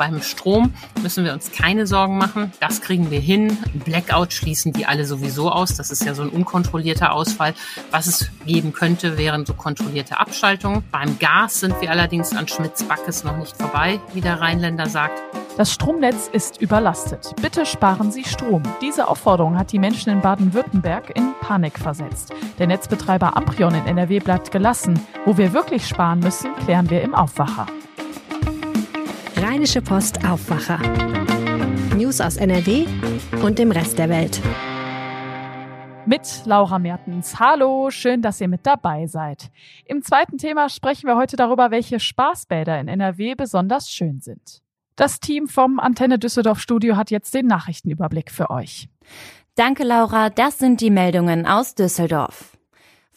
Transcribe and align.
beim 0.00 0.22
Strom 0.22 0.72
müssen 1.02 1.26
wir 1.26 1.34
uns 1.34 1.52
keine 1.52 1.86
Sorgen 1.86 2.16
machen. 2.16 2.52
Das 2.58 2.80
kriegen 2.80 3.10
wir 3.10 3.20
hin. 3.20 3.58
Blackout 3.84 4.32
schließen 4.32 4.72
die 4.72 4.86
alle 4.86 5.04
sowieso 5.04 5.52
aus. 5.52 5.74
Das 5.74 5.90
ist 5.90 6.06
ja 6.06 6.14
so 6.14 6.22
ein 6.22 6.30
unkontrollierter 6.30 7.12
Ausfall. 7.12 7.52
Was 7.90 8.06
es 8.06 8.30
geben 8.46 8.72
könnte, 8.72 9.18
wären 9.18 9.44
so 9.44 9.52
kontrollierte 9.52 10.18
Abschaltungen. 10.18 10.82
Beim 10.90 11.18
Gas 11.18 11.60
sind 11.60 11.78
wir 11.82 11.90
allerdings 11.90 12.34
an 12.34 12.48
Schmitz-Backes 12.48 13.24
noch 13.24 13.36
nicht 13.36 13.54
vorbei, 13.54 14.00
wie 14.14 14.22
der 14.22 14.40
Rheinländer 14.40 14.88
sagt. 14.88 15.20
Das 15.58 15.70
Stromnetz 15.70 16.30
ist 16.32 16.62
überlastet. 16.62 17.34
Bitte 17.42 17.66
sparen 17.66 18.10
Sie 18.10 18.24
Strom. 18.24 18.62
Diese 18.80 19.06
Aufforderung 19.06 19.58
hat 19.58 19.70
die 19.70 19.78
Menschen 19.78 20.10
in 20.10 20.22
Baden-Württemberg 20.22 21.14
in 21.14 21.34
Panik 21.42 21.78
versetzt. 21.78 22.32
Der 22.58 22.68
Netzbetreiber 22.68 23.36
Amprion 23.36 23.74
in 23.74 23.84
NRW 23.84 24.20
bleibt 24.20 24.50
gelassen. 24.50 24.98
Wo 25.26 25.36
wir 25.36 25.52
wirklich 25.52 25.86
sparen 25.86 26.20
müssen, 26.20 26.54
klären 26.64 26.88
wir 26.88 27.02
im 27.02 27.14
Aufwacher. 27.14 27.66
Rheinische 29.42 29.80
Post 29.80 30.22
Aufwacher. 30.22 30.78
News 31.96 32.20
aus 32.20 32.36
NRW 32.36 32.84
und 33.42 33.58
dem 33.58 33.72
Rest 33.72 33.98
der 33.98 34.10
Welt. 34.10 34.38
Mit 36.04 36.42
Laura 36.44 36.78
Mertens. 36.78 37.40
Hallo, 37.40 37.88
schön, 37.90 38.20
dass 38.20 38.42
ihr 38.42 38.48
mit 38.48 38.66
dabei 38.66 39.06
seid. 39.06 39.50
Im 39.86 40.02
zweiten 40.02 40.36
Thema 40.36 40.68
sprechen 40.68 41.06
wir 41.06 41.16
heute 41.16 41.36
darüber, 41.36 41.70
welche 41.70 42.00
Spaßbäder 42.00 42.78
in 42.80 42.88
NRW 42.88 43.34
besonders 43.34 43.90
schön 43.90 44.20
sind. 44.20 44.60
Das 44.94 45.20
Team 45.20 45.48
vom 45.48 45.80
Antenne 45.80 46.18
Düsseldorf 46.18 46.60
Studio 46.60 46.96
hat 46.96 47.10
jetzt 47.10 47.32
den 47.32 47.46
Nachrichtenüberblick 47.46 48.30
für 48.30 48.50
euch. 48.50 48.90
Danke, 49.54 49.84
Laura. 49.84 50.28
Das 50.28 50.58
sind 50.58 50.82
die 50.82 50.90
Meldungen 50.90 51.46
aus 51.46 51.74
Düsseldorf. 51.74 52.59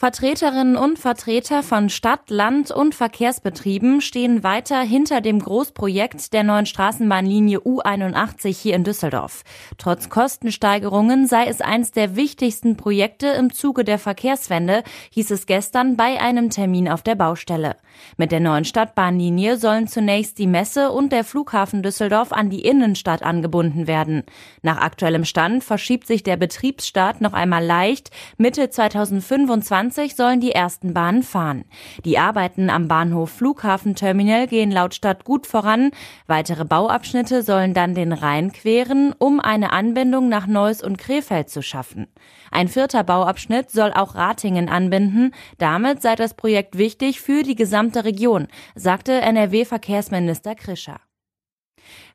Vertreterinnen 0.04 0.76
und 0.76 1.00
Vertreter 1.00 1.64
von 1.64 1.88
Stadt, 1.88 2.30
Land 2.30 2.72
und 2.72 2.94
Verkehrsbetrieben 2.94 4.02
stehen 4.02 4.44
weiter 4.44 4.82
hinter 4.82 5.22
dem 5.22 5.40
Großprojekt 5.40 6.34
der 6.34 6.44
neuen 6.44 6.66
Straßenbahnlinie 6.66 7.60
U81 7.60 8.54
hier 8.54 8.76
in 8.76 8.84
Düsseldorf. 8.84 9.44
Trotz 9.78 10.10
Kostensteigerungen 10.10 11.26
sei 11.26 11.46
es 11.46 11.62
eins 11.62 11.92
der 11.92 12.18
wichtigsten 12.18 12.76
Projekte 12.76 13.28
im 13.28 13.54
Zuge 13.54 13.86
der 13.86 13.98
Verkehrswende, 13.98 14.84
hieß 15.12 15.32
es 15.32 15.46
gestern 15.46 15.96
bei 15.96 16.20
einem 16.20 16.50
Termin 16.50 16.90
auf 16.90 17.02
der 17.02 17.16
Baustelle. 17.16 17.78
Mit 18.18 18.34
der 18.34 18.42
neuen 18.42 18.66
Stadtbahnlinie 18.66 19.56
sollen 19.56 19.88
zunächst 19.88 20.38
die 20.38 20.48
Messe 20.48 20.92
und 20.92 21.14
der 21.14 21.24
Flughafen 21.24 21.82
Düsseldorf 21.82 22.34
an 22.34 22.50
die 22.50 22.66
Innenstadt 22.66 23.24
angebunden 23.24 23.88
werden. 23.88 24.24
Nach 24.64 24.82
aktuellem 24.82 25.24
Stand 25.24 25.64
verschiebt 25.64 26.08
sich 26.08 26.24
der 26.24 26.36
Betriebsstart 26.36 27.22
noch 27.22 27.32
einmal 27.32 27.64
leicht. 27.64 28.12
Mitte 28.38 28.70
2025 28.70 29.93
2020 29.94 30.16
sollen 30.16 30.40
die 30.40 30.52
ersten 30.52 30.94
Bahnen 30.94 31.24
fahren. 31.24 31.66
Die 32.06 32.18
Arbeiten 32.18 32.70
am 32.70 32.88
Bahnhof 32.88 33.30
Flughafenterminal 33.32 34.48
gehen 34.48 34.72
laut 34.72 34.94
Stadt 34.94 35.24
gut 35.24 35.48
voran. 35.48 35.92
Weitere 36.28 36.66
Bauabschnitte 36.66 37.44
sollen 37.44 37.74
dann 37.74 37.96
den 37.96 38.12
Rhein 38.12 38.52
queren, 38.52 39.14
um 39.18 39.40
eine 39.40 39.72
Anbindung 39.72 40.30
nach 40.30 40.48
Neuss 40.48 40.84
und 40.84 40.98
Krefeld 40.98 41.50
zu 41.50 41.62
schaffen. 41.62 42.08
Ein 42.52 42.68
vierter 42.68 43.04
Bauabschnitt 43.04 43.72
soll 43.72 43.94
auch 43.94 44.16
Ratingen 44.16 44.70
anbinden. 44.70 45.34
Damit 45.58 46.02
sei 46.02 46.16
das 46.16 46.34
Projekt 46.34 46.78
wichtig 46.78 47.22
für 47.22 47.44
die 47.44 47.56
gesamte 47.56 48.04
Region, 48.04 48.48
sagte 48.76 49.14
NRW-Verkehrsminister 49.22 50.56
Krischer. 50.56 51.00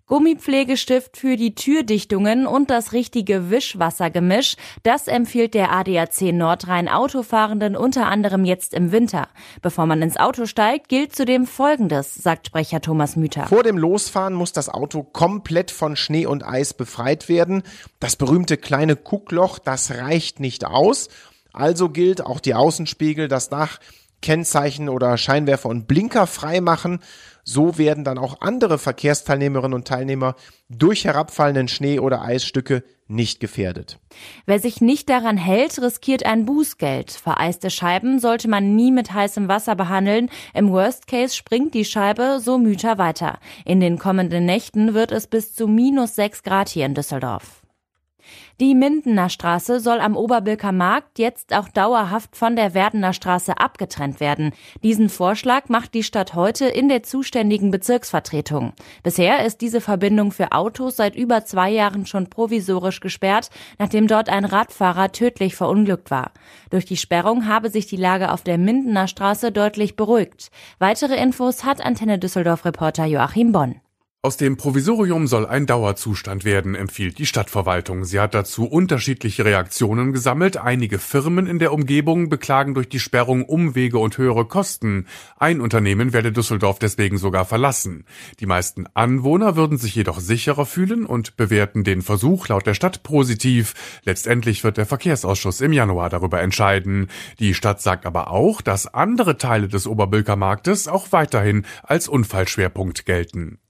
Gummipflegestift 0.09 1.19
für 1.19 1.37
die 1.37 1.55
Türdichtungen 1.55 2.47
und 2.47 2.71
das 2.71 2.93
richtige 2.93 3.51
Wischwassergemisch, 3.51 4.57
das 4.83 5.07
empfiehlt 5.07 5.53
der 5.53 5.71
ADAC 5.71 6.33
Nordrhein 6.33 6.89
Autofahrenden 6.89 7.77
unter 7.77 8.07
anderem 8.07 8.47
jetzt 8.47 8.73
im 8.73 8.91
Winter. 8.91 9.29
Bevor 9.61 9.85
man 9.85 10.01
ins 10.01 10.17
Auto 10.17 10.47
steigt, 10.47 10.89
gilt 10.89 11.15
zudem 11.15 11.47
Folgendes, 11.47 12.15
sagt 12.15 12.47
Sprecher 12.47 12.81
Thomas 12.81 13.17
Müther. 13.17 13.47
Vor 13.47 13.63
dem 13.63 13.77
Losfahren 13.77 14.33
muss 14.33 14.53
das 14.53 14.71
Auto 14.71 15.03
komplett 15.03 15.71
von 15.71 15.95
Schnee 15.95 16.25
und 16.25 16.43
Eis 16.43 16.73
befreit 16.73 17.29
werden. 17.29 17.63
Das 18.01 18.17
berühmte 18.17 18.57
kleine 18.57 18.97
Kuckloch, 18.97 19.59
das 19.59 19.91
reicht 19.91 20.41
nicht 20.41 20.65
aus. 20.65 21.09
Also 21.53 21.91
gilt 21.91 22.25
auch 22.25 22.41
die 22.41 22.55
Außenspiegel, 22.55 23.29
das 23.29 23.51
Dach, 23.51 23.79
Kennzeichen 24.23 24.89
oder 24.89 25.17
Scheinwerfer 25.17 25.69
und 25.69 25.87
Blinker 25.87 26.27
frei 26.27 26.61
machen 26.61 27.01
so 27.49 27.79
werden 27.79 28.05
dann 28.05 28.19
auch 28.19 28.43
andere 28.43 28.77
Verkehrsteilnehmerinnen 28.77 29.73
und 29.73 29.89
Teilnehmer 29.89 30.37
durch 30.69 31.07
herabfallenden 31.07 31.67
Schnee 31.67 31.99
oder 31.99 32.21
Eisstücke 32.21 32.85
nicht 33.07 33.41
gefährdet. 33.41 33.99
Wer 34.45 34.61
sich 34.61 34.83
nicht 34.83 35.09
daran 35.09 35.39
hält, 35.39 35.81
riskiert 35.81 36.27
ein 36.27 36.45
Bußgeld. 36.45 37.11
Vereiste 37.11 37.71
Scheiben 37.71 38.19
sollte 38.19 38.49
man 38.49 38.77
nie 38.77 38.93
mit 38.93 39.15
heißem 39.15 39.49
Wasser 39.49 39.77
behandeln. 39.77 40.29
Im 40.53 40.71
Worst 40.71 41.07
Case 41.07 41.35
springt 41.35 41.73
die 41.73 41.87
Scheibe 41.87 42.39
so 42.39 42.59
müter 42.59 42.99
weiter. 42.99 43.39
In 43.65 43.81
den 43.81 43.99
kommenden 43.99 44.45
Nächten 44.45 44.93
wird 44.93 45.11
es 45.11 45.27
bis 45.27 45.55
zu 45.55 45.67
minus 45.67 46.17
sechs 46.17 46.43
Grad 46.43 46.69
hier 46.69 46.85
in 46.85 46.95
Düsseldorf. 46.95 47.58
Die 48.61 48.75
Mindener 48.75 49.29
Straße 49.29 49.81
soll 49.81 50.01
am 50.01 50.17
Oberbilker 50.17 50.73
Markt 50.73 51.19
jetzt 51.19 51.55
auch 51.55 51.69
dauerhaft 51.69 52.37
von 52.37 52.57
der 52.57 52.75
Werdener 52.75 53.13
Straße 53.13 53.59
abgetrennt 53.59 54.21
werden. 54.21 54.53
Diesen 54.83 55.09
Vorschlag 55.09 55.69
macht 55.69 55.95
die 55.95 56.03
Stadt 56.03 56.35
heute 56.35 56.67
in 56.67 56.89
der 56.89 57.03
zuständigen 57.03 57.71
Bezirksvertretung. 57.71 58.73
Bisher 59.03 59.45
ist 59.45 59.61
diese 59.61 59.81
Verbindung 59.81 60.33
für 60.33 60.53
Autos 60.53 60.97
seit 60.97 61.15
über 61.15 61.45
zwei 61.45 61.71
Jahren 61.71 62.07
schon 62.07 62.29
provisorisch 62.29 63.01
gesperrt, 63.01 63.51
nachdem 63.79 64.09
dort 64.09 64.29
ein 64.29 64.45
Radfahrer 64.45 65.13
tödlich 65.13 65.55
verunglückt 65.55 66.11
war. 66.11 66.33
Durch 66.71 66.85
die 66.85 66.97
Sperrung 66.97 67.47
habe 67.47 67.71
sich 67.71 67.87
die 67.87 67.97
Lage 67.97 68.33
auf 68.33 68.43
der 68.43 68.59
Mindener 68.59 69.09
Straße 69.09 69.53
deutlich 69.53 69.97
beruhigt. 69.97 70.51
Weitere 70.79 71.17
Infos 71.17 71.65
hat 71.65 71.85
Antenne 71.85 72.19
Düsseldorf 72.19 72.65
Reporter 72.65 73.07
Joachim 73.07 73.53
Bonn. 73.53 73.81
Aus 74.21 74.37
dem 74.37 74.57
Provisorium 74.57 75.29
soll 75.29 75.47
ein 75.47 75.67
Dauerzustand 75.67 76.45
werden, 76.45 76.75
empfiehlt 76.75 77.21
die 77.21 77.25
Stadtverwaltung. 77.25 78.05
Sie 78.05 78.19
hat 78.19 78.35
dazu 78.35 78.65
unterschiedliche 78.65 79.45
Reaktionen 79.45 80.13
gesammelt. 80.13 80.57
Einige 80.57 80.99
Firmen 80.99 81.47
in 81.47 81.61
der 81.61 81.73
Umgebung 81.73 82.29
beklagen 82.29 82.75
durch 82.75 82.89
die 82.89 82.99
Sperrung 82.99 83.45
Umwege 83.45 83.99
und 83.99 84.19
höhere 84.19 84.45
Kosten. 84.45 85.07
Ein 85.37 85.61
Unternehmen 85.61 86.13
werde 86.13 86.33
Düsseldorf 86.33 86.81
deswegen 86.81 87.17
sogar 87.17 87.45
verlassen. 87.45 88.07
Die 88.41 88.47
meisten 88.47 88.87
Anwohner 88.93 89.55
würden 89.55 89.79
sich 89.79 89.95
jedoch 89.95 90.19
sicherer 90.19 90.67
fühlen 90.67 91.07
und 91.07 91.37
bewerten 91.37 91.85
den 91.85 92.03
Versuch 92.03 92.49
laut 92.49 92.67
der 92.67 92.75
Stadt 92.75 93.05
positiv. 93.05 94.01
Letztendlich 94.03 94.65
wird 94.65 94.79
der 94.79 94.87
Verkehrsausschuss 94.87 95.61
im 95.61 95.73
Januar 95.73 96.11
darüber 96.11 96.41
entscheiden. 96.41 97.07
Die 97.39 97.55
Stadt 97.55 97.81
sagt 97.81 98.05
aber 98.05 98.33
auch, 98.33 98.63
dass 98.63 98.93
andere 98.93 99.39
Teile 99.39 99.69
des 99.69 99.87
Oberbülker 99.87 100.35
Marktes 100.35 100.89
auch 100.89 101.13
weiterhin 101.13 101.65
als 101.85 102.09
Unfallschwerpunkt 102.09 103.07
gelten. 103.07 103.61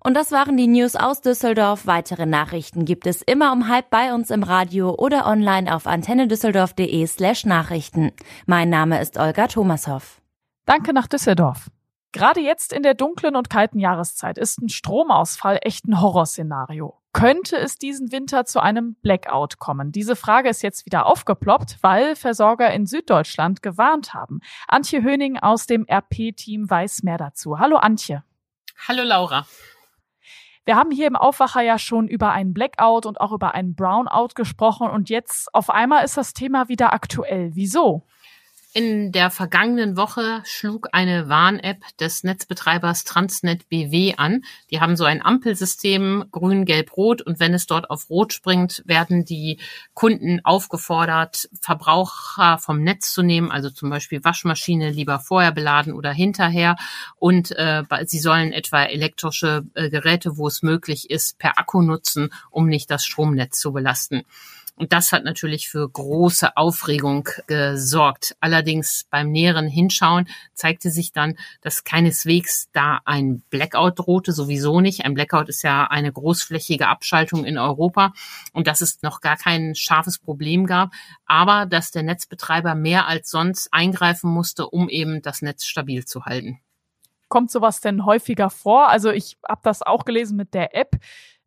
Und 0.00 0.14
das 0.14 0.30
waren 0.32 0.56
die 0.56 0.68
News 0.68 0.94
aus 0.94 1.20
Düsseldorf. 1.20 1.86
Weitere 1.86 2.26
Nachrichten 2.26 2.84
gibt 2.84 3.06
es 3.06 3.22
immer 3.22 3.52
um 3.52 3.68
halb 3.68 3.90
bei 3.90 4.14
uns 4.14 4.30
im 4.30 4.42
Radio 4.42 4.94
oder 4.94 5.26
online 5.26 5.74
auf 5.74 5.86
antennedüsseldorf.de 5.86 7.06
slash 7.06 7.44
Nachrichten. 7.44 8.12
Mein 8.46 8.70
Name 8.70 9.00
ist 9.00 9.18
Olga 9.18 9.48
Thomashoff. 9.48 10.20
Danke 10.64 10.92
nach 10.92 11.08
Düsseldorf. 11.08 11.70
Gerade 12.12 12.40
jetzt 12.40 12.72
in 12.72 12.82
der 12.82 12.94
dunklen 12.94 13.36
und 13.36 13.50
kalten 13.50 13.78
Jahreszeit 13.78 14.38
ist 14.38 14.60
ein 14.62 14.68
Stromausfall 14.68 15.58
echt 15.62 15.86
ein 15.86 16.00
Horrorszenario. 16.00 16.94
Könnte 17.12 17.56
es 17.56 17.78
diesen 17.78 18.12
Winter 18.12 18.44
zu 18.44 18.60
einem 18.60 18.94
Blackout 19.02 19.58
kommen? 19.58 19.90
Diese 19.90 20.16
Frage 20.16 20.50
ist 20.50 20.62
jetzt 20.62 20.86
wieder 20.86 21.06
aufgeploppt, 21.06 21.78
weil 21.80 22.14
Versorger 22.14 22.72
in 22.72 22.86
Süddeutschland 22.86 23.62
gewarnt 23.62 24.12
haben. 24.12 24.40
Antje 24.68 25.02
Höning 25.02 25.38
aus 25.38 25.66
dem 25.66 25.86
RP-Team 25.90 26.68
weiß 26.68 27.02
mehr 27.02 27.18
dazu. 27.18 27.58
Hallo 27.58 27.76
Antje. 27.76 28.22
Hallo 28.88 29.02
Laura. 29.02 29.46
Wir 30.64 30.76
haben 30.76 30.90
hier 30.90 31.06
im 31.06 31.16
Aufwacher 31.16 31.60
ja 31.62 31.78
schon 31.78 32.08
über 32.08 32.32
einen 32.32 32.52
Blackout 32.52 33.06
und 33.06 33.20
auch 33.20 33.32
über 33.32 33.54
einen 33.54 33.74
Brownout 33.74 34.34
gesprochen 34.34 34.88
und 34.90 35.08
jetzt 35.08 35.52
auf 35.54 35.70
einmal 35.70 36.04
ist 36.04 36.16
das 36.16 36.34
Thema 36.34 36.68
wieder 36.68 36.92
aktuell. 36.92 37.52
Wieso? 37.54 38.06
In 38.76 39.10
der 39.10 39.30
vergangenen 39.30 39.96
Woche 39.96 40.42
schlug 40.44 40.88
eine 40.92 41.30
Warn-App 41.30 41.82
des 41.98 42.24
Netzbetreibers 42.24 43.04
Transnet 43.04 43.70
BW 43.70 44.16
an. 44.18 44.44
Die 44.70 44.82
haben 44.82 44.96
so 44.96 45.04
ein 45.04 45.24
Ampelsystem, 45.24 46.26
grün, 46.30 46.66
gelb, 46.66 46.94
rot. 46.94 47.22
Und 47.22 47.40
wenn 47.40 47.54
es 47.54 47.64
dort 47.64 47.88
auf 47.88 48.10
rot 48.10 48.34
springt, 48.34 48.82
werden 48.84 49.24
die 49.24 49.60
Kunden 49.94 50.44
aufgefordert, 50.44 51.48
Verbraucher 51.58 52.58
vom 52.58 52.82
Netz 52.82 53.14
zu 53.14 53.22
nehmen, 53.22 53.50
also 53.50 53.70
zum 53.70 53.88
Beispiel 53.88 54.22
Waschmaschine 54.22 54.90
lieber 54.90 55.20
vorher 55.20 55.52
beladen 55.52 55.94
oder 55.94 56.12
hinterher. 56.12 56.76
Und 57.18 57.52
äh, 57.52 57.82
sie 58.04 58.18
sollen 58.18 58.52
etwa 58.52 58.84
elektrische 58.84 59.64
äh, 59.72 59.88
Geräte, 59.88 60.36
wo 60.36 60.48
es 60.48 60.62
möglich 60.62 61.08
ist, 61.08 61.38
per 61.38 61.58
Akku 61.58 61.80
nutzen, 61.80 62.28
um 62.50 62.66
nicht 62.66 62.90
das 62.90 63.06
Stromnetz 63.06 63.58
zu 63.58 63.72
belasten. 63.72 64.24
Und 64.78 64.92
das 64.92 65.10
hat 65.10 65.24
natürlich 65.24 65.68
für 65.68 65.88
große 65.88 66.56
Aufregung 66.56 67.28
gesorgt. 67.46 68.36
Allerdings 68.40 69.06
beim 69.08 69.32
näheren 69.32 69.68
Hinschauen 69.68 70.28
zeigte 70.52 70.90
sich 70.90 71.12
dann, 71.12 71.36
dass 71.62 71.82
keineswegs 71.82 72.68
da 72.72 73.00
ein 73.06 73.42
Blackout 73.48 73.98
drohte, 73.98 74.32
sowieso 74.32 74.82
nicht. 74.82 75.06
Ein 75.06 75.14
Blackout 75.14 75.48
ist 75.48 75.62
ja 75.62 75.86
eine 75.86 76.12
großflächige 76.12 76.88
Abschaltung 76.88 77.46
in 77.46 77.56
Europa 77.56 78.12
und 78.52 78.66
dass 78.66 78.82
es 78.82 79.00
noch 79.00 79.22
gar 79.22 79.38
kein 79.38 79.74
scharfes 79.74 80.18
Problem 80.18 80.66
gab, 80.66 80.90
aber 81.24 81.64
dass 81.64 81.90
der 81.90 82.02
Netzbetreiber 82.02 82.74
mehr 82.74 83.06
als 83.06 83.30
sonst 83.30 83.68
eingreifen 83.72 84.30
musste, 84.30 84.68
um 84.68 84.90
eben 84.90 85.22
das 85.22 85.40
Netz 85.40 85.64
stabil 85.64 86.04
zu 86.04 86.26
halten. 86.26 86.60
kommt 87.28 87.50
sowas 87.50 87.80
denn 87.80 88.04
häufiger 88.04 88.50
vor? 88.50 88.88
Also 88.88 89.10
ich 89.10 89.36
habe 89.48 89.60
das 89.64 89.82
auch 89.82 90.04
gelesen 90.04 90.36
mit 90.36 90.54
der 90.54 90.76
App. 90.76 90.96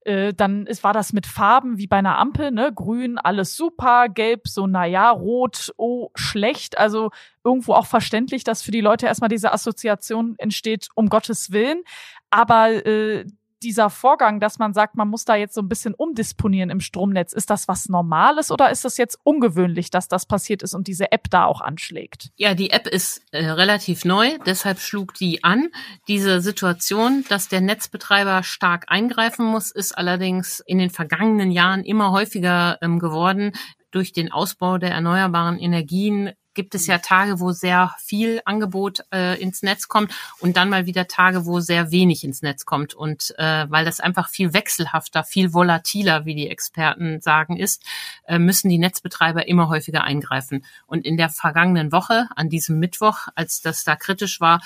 Äh, 0.10 0.34
dann 0.34 0.66
ist, 0.66 0.84
war 0.84 0.94
das 0.94 1.14
mit 1.14 1.28
Farben 1.28 1.78
wie 1.78 1.86
bei 1.86 1.98
einer 1.98 2.18
Ampel, 2.18 2.50
ne? 2.50 2.72
Grün, 2.74 3.20
alles 3.20 3.56
super, 3.56 4.10
gelb, 4.10 4.48
so 4.48 4.66
naja, 4.66 5.12
rot, 5.12 5.72
oh, 5.78 6.10
schlecht. 6.16 6.80
Also 6.80 7.12
irgendwo 7.44 7.74
auch 7.74 7.86
verständlich, 7.86 8.44
dass 8.44 8.64
für 8.64 8.72
die 8.72 8.82
Leute 8.82 9.06
erstmal 9.06 9.30
diese 9.30 9.54
Assoziation 9.54 10.34
entsteht, 10.40 10.88
um 10.96 11.10
Gottes 11.10 11.52
Willen. 11.52 11.84
Aber 12.32 12.86
äh, 12.88 13.26
dieser 13.64 13.90
Vorgang, 13.90 14.40
dass 14.40 14.60
man 14.60 14.74
sagt, 14.74 14.96
man 14.96 15.08
muss 15.08 15.26
da 15.26 15.36
jetzt 15.36 15.54
so 15.54 15.62
ein 15.62 15.70
bisschen 15.70 15.94
umdisponieren 15.94 16.70
im 16.70 16.80
Stromnetz, 16.80 17.34
ist 17.34 17.50
das 17.50 17.68
was 17.68 17.90
Normales 17.90 18.52
oder 18.52 18.70
ist 18.70 18.86
das 18.86 18.98
jetzt 18.98 19.20
ungewöhnlich, 19.24 19.90
dass 19.90 20.08
das 20.08 20.26
passiert 20.26 20.64
ist 20.64 20.74
und 20.74 20.88
diese 20.88 21.12
App 21.12 21.30
da 21.30 21.46
auch 21.46 21.62
anschlägt? 21.62 22.30
Ja, 22.36 22.54
die 22.54 22.72
App 22.72 22.88
ist 22.88 23.22
äh, 23.32 23.46
relativ 23.46 24.06
neu, 24.06 24.38
deshalb 24.46 24.80
schlug 24.80 25.14
die 25.14 25.44
an. 25.44 25.70
Diese 26.08 26.42
Situation, 26.42 27.26
dass 27.30 27.48
der 27.48 27.62
Netzbetreiber 27.62 28.44
stark 28.44 28.86
eingreifen 28.88 29.46
muss, 29.46 29.72
ist 29.72 29.98
allerdings 29.98 30.62
in 30.66 30.78
den 30.78 30.90
vergangenen 30.90 31.52
Jahren 31.52 31.84
immer 31.84 32.12
häufiger 32.12 32.78
ähm, 32.82 33.00
geworden 33.00 33.54
durch 33.92 34.14
den 34.14 34.32
Ausbau 34.32 34.78
der 34.78 34.92
erneuerbaren 34.92 35.58
Energien 35.58 36.32
gibt 36.60 36.76
es 36.76 36.88
ja 36.88 36.98
Tage, 36.98 37.40
wo 37.40 37.54
sehr 37.54 37.96
viel 38.00 38.42
Angebot 38.44 39.06
äh, 39.14 39.42
ins 39.42 39.64
Netz 39.64 39.88
kommt 39.88 40.14
und 40.42 40.58
dann 40.58 40.68
mal 40.68 40.86
wieder 40.86 41.08
Tage, 41.08 41.46
wo 41.46 41.62
sehr 41.62 41.90
wenig 41.90 42.26
ins 42.26 42.42
Netz 42.42 42.66
kommt. 42.66 42.94
Und 42.94 43.34
äh, 43.38 43.66
weil 43.70 43.86
das 43.86 44.02
einfach 44.02 44.28
viel 44.28 44.52
wechselhafter, 44.52 45.24
viel 45.24 45.54
volatiler, 45.54 46.26
wie 46.26 46.36
die 46.36 46.50
Experten 46.50 47.22
sagen, 47.22 47.56
ist, 47.56 47.86
äh, 48.28 48.40
müssen 48.40 48.68
die 48.68 48.78
Netzbetreiber 48.78 49.48
immer 49.48 49.70
häufiger 49.70 50.04
eingreifen. 50.04 50.66
Und 50.86 51.06
in 51.06 51.16
der 51.16 51.30
vergangenen 51.30 51.94
Woche, 51.94 52.28
an 52.36 52.50
diesem 52.50 52.78
Mittwoch, 52.78 53.30
als 53.36 53.62
das 53.62 53.86
da 53.86 53.96
kritisch 53.96 54.42
war, 54.42 54.60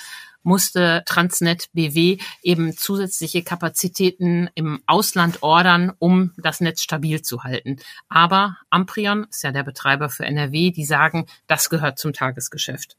musste 0.43 1.03
Transnet 1.05 1.67
BW 1.73 2.17
eben 2.41 2.77
zusätzliche 2.77 3.43
Kapazitäten 3.43 4.49
im 4.55 4.81
Ausland 4.85 5.41
ordern, 5.41 5.93
um 5.99 6.31
das 6.37 6.61
Netz 6.61 6.81
stabil 6.81 7.21
zu 7.21 7.43
halten. 7.43 7.77
Aber 8.09 8.57
Amprion 8.69 9.25
ist 9.29 9.43
ja 9.43 9.51
der 9.51 9.63
Betreiber 9.63 10.09
für 10.09 10.25
NRW, 10.25 10.71
die 10.71 10.85
sagen, 10.85 11.25
das 11.47 11.69
gehört 11.69 11.97
zum 11.97 12.13
Tagesgeschäft. 12.13 12.97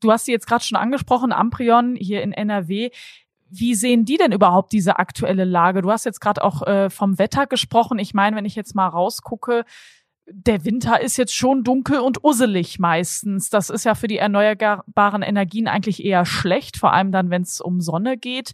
Du 0.00 0.12
hast 0.12 0.26
sie 0.26 0.32
jetzt 0.32 0.46
gerade 0.46 0.64
schon 0.64 0.76
angesprochen, 0.76 1.32
Amprion 1.32 1.96
hier 1.96 2.22
in 2.22 2.32
NRW. 2.32 2.90
Wie 3.48 3.74
sehen 3.74 4.04
die 4.04 4.16
denn 4.16 4.32
überhaupt 4.32 4.72
diese 4.72 4.98
aktuelle 4.98 5.44
Lage? 5.44 5.80
Du 5.80 5.90
hast 5.90 6.04
jetzt 6.04 6.20
gerade 6.20 6.42
auch 6.42 6.62
äh, 6.62 6.90
vom 6.90 7.18
Wetter 7.18 7.46
gesprochen. 7.46 7.98
Ich 7.98 8.12
meine, 8.12 8.36
wenn 8.36 8.44
ich 8.44 8.56
jetzt 8.56 8.74
mal 8.74 8.88
rausgucke, 8.88 9.64
der 10.28 10.64
Winter 10.64 11.00
ist 11.00 11.16
jetzt 11.16 11.34
schon 11.34 11.62
dunkel 11.62 12.00
und 12.00 12.24
usselig 12.24 12.78
meistens. 12.78 13.48
Das 13.48 13.70
ist 13.70 13.84
ja 13.84 13.94
für 13.94 14.08
die 14.08 14.18
erneuerbaren 14.18 15.22
Energien 15.22 15.68
eigentlich 15.68 16.04
eher 16.04 16.26
schlecht, 16.26 16.76
vor 16.76 16.92
allem 16.92 17.12
dann, 17.12 17.30
wenn 17.30 17.42
es 17.42 17.60
um 17.60 17.80
Sonne 17.80 18.16
geht. 18.16 18.52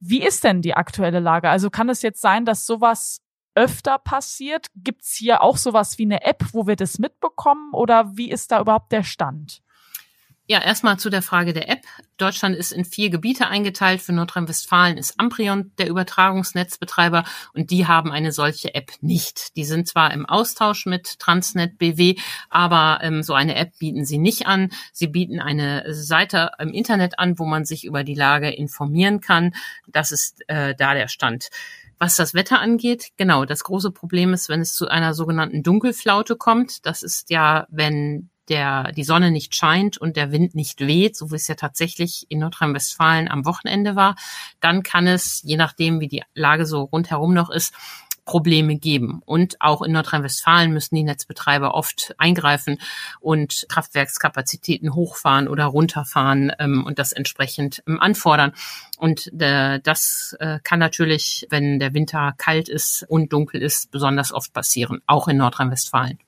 Wie 0.00 0.22
ist 0.22 0.44
denn 0.44 0.62
die 0.62 0.74
aktuelle 0.74 1.20
Lage? 1.20 1.50
Also 1.50 1.70
kann 1.70 1.88
es 1.88 2.02
jetzt 2.02 2.20
sein, 2.20 2.44
dass 2.44 2.66
sowas 2.66 3.20
öfter 3.56 3.98
passiert? 3.98 4.68
Gibt 4.76 5.02
es 5.02 5.14
hier 5.14 5.42
auch 5.42 5.56
sowas 5.56 5.98
wie 5.98 6.04
eine 6.04 6.22
App, 6.22 6.44
wo 6.52 6.68
wir 6.68 6.76
das 6.76 6.98
mitbekommen? 7.00 7.72
Oder 7.72 8.16
wie 8.16 8.30
ist 8.30 8.52
da 8.52 8.60
überhaupt 8.60 8.92
der 8.92 9.02
Stand? 9.02 9.60
Ja, 10.50 10.62
erstmal 10.62 10.98
zu 10.98 11.10
der 11.10 11.20
Frage 11.20 11.52
der 11.52 11.68
App. 11.68 11.82
Deutschland 12.16 12.56
ist 12.56 12.72
in 12.72 12.86
vier 12.86 13.10
Gebiete 13.10 13.48
eingeteilt. 13.48 14.00
Für 14.00 14.14
Nordrhein-Westfalen 14.14 14.96
ist 14.96 15.20
Amprion 15.20 15.72
der 15.76 15.88
Übertragungsnetzbetreiber 15.88 17.24
und 17.52 17.70
die 17.70 17.86
haben 17.86 18.10
eine 18.10 18.32
solche 18.32 18.74
App 18.74 18.92
nicht. 19.02 19.54
Die 19.58 19.64
sind 19.64 19.88
zwar 19.88 20.10
im 20.14 20.24
Austausch 20.24 20.86
mit 20.86 21.18
Transnet 21.18 21.76
BW, 21.76 22.16
aber 22.48 23.00
ähm, 23.02 23.22
so 23.22 23.34
eine 23.34 23.56
App 23.56 23.78
bieten 23.78 24.06
sie 24.06 24.16
nicht 24.16 24.46
an. 24.46 24.70
Sie 24.94 25.08
bieten 25.08 25.38
eine 25.38 25.84
Seite 25.92 26.52
im 26.58 26.72
Internet 26.72 27.18
an, 27.18 27.38
wo 27.38 27.44
man 27.44 27.66
sich 27.66 27.84
über 27.84 28.02
die 28.02 28.14
Lage 28.14 28.48
informieren 28.48 29.20
kann. 29.20 29.52
Das 29.86 30.12
ist 30.12 30.48
äh, 30.48 30.74
da 30.74 30.94
der 30.94 31.08
Stand. 31.08 31.50
Was 31.98 32.16
das 32.16 32.32
Wetter 32.32 32.58
angeht, 32.58 33.08
genau, 33.18 33.44
das 33.44 33.64
große 33.64 33.90
Problem 33.90 34.32
ist, 34.32 34.48
wenn 34.48 34.62
es 34.62 34.72
zu 34.72 34.88
einer 34.88 35.12
sogenannten 35.12 35.62
Dunkelflaute 35.62 36.36
kommt. 36.36 36.86
Das 36.86 37.02
ist 37.02 37.28
ja, 37.28 37.66
wenn 37.68 38.30
der, 38.48 38.92
die 38.92 39.04
Sonne 39.04 39.30
nicht 39.30 39.54
scheint 39.54 39.98
und 39.98 40.16
der 40.16 40.32
Wind 40.32 40.54
nicht 40.54 40.80
weht, 40.80 41.16
so 41.16 41.30
wie 41.30 41.36
es 41.36 41.48
ja 41.48 41.54
tatsächlich 41.54 42.26
in 42.28 42.40
Nordrhein-Westfalen 42.40 43.28
am 43.28 43.44
Wochenende 43.44 43.96
war, 43.96 44.16
dann 44.60 44.82
kann 44.82 45.06
es, 45.06 45.42
je 45.44 45.56
nachdem, 45.56 46.00
wie 46.00 46.08
die 46.08 46.22
Lage 46.34 46.66
so 46.66 46.82
rundherum 46.82 47.34
noch 47.34 47.50
ist, 47.50 47.74
Probleme 48.28 48.76
geben. 48.76 49.22
Und 49.24 49.60
auch 49.60 49.80
in 49.80 49.92
Nordrhein-Westfalen 49.92 50.70
müssen 50.70 50.94
die 50.94 51.02
Netzbetreiber 51.02 51.74
oft 51.74 52.14
eingreifen 52.18 52.78
und 53.20 53.64
Kraftwerkskapazitäten 53.70 54.94
hochfahren 54.94 55.48
oder 55.48 55.64
runterfahren 55.64 56.52
ähm, 56.58 56.84
und 56.84 56.98
das 56.98 57.12
entsprechend 57.12 57.82
ähm, 57.88 57.98
anfordern. 58.00 58.52
Und 58.98 59.32
äh, 59.40 59.80
das 59.82 60.36
äh, 60.40 60.58
kann 60.62 60.78
natürlich, 60.78 61.46
wenn 61.48 61.78
der 61.78 61.94
Winter 61.94 62.34
kalt 62.36 62.68
ist 62.68 63.04
und 63.08 63.32
dunkel 63.32 63.62
ist, 63.62 63.90
besonders 63.90 64.32
oft 64.32 64.52
passieren, 64.52 65.00
auch 65.06 65.26
in 65.26 65.38
Nordrhein-Westfalen. 65.38 66.18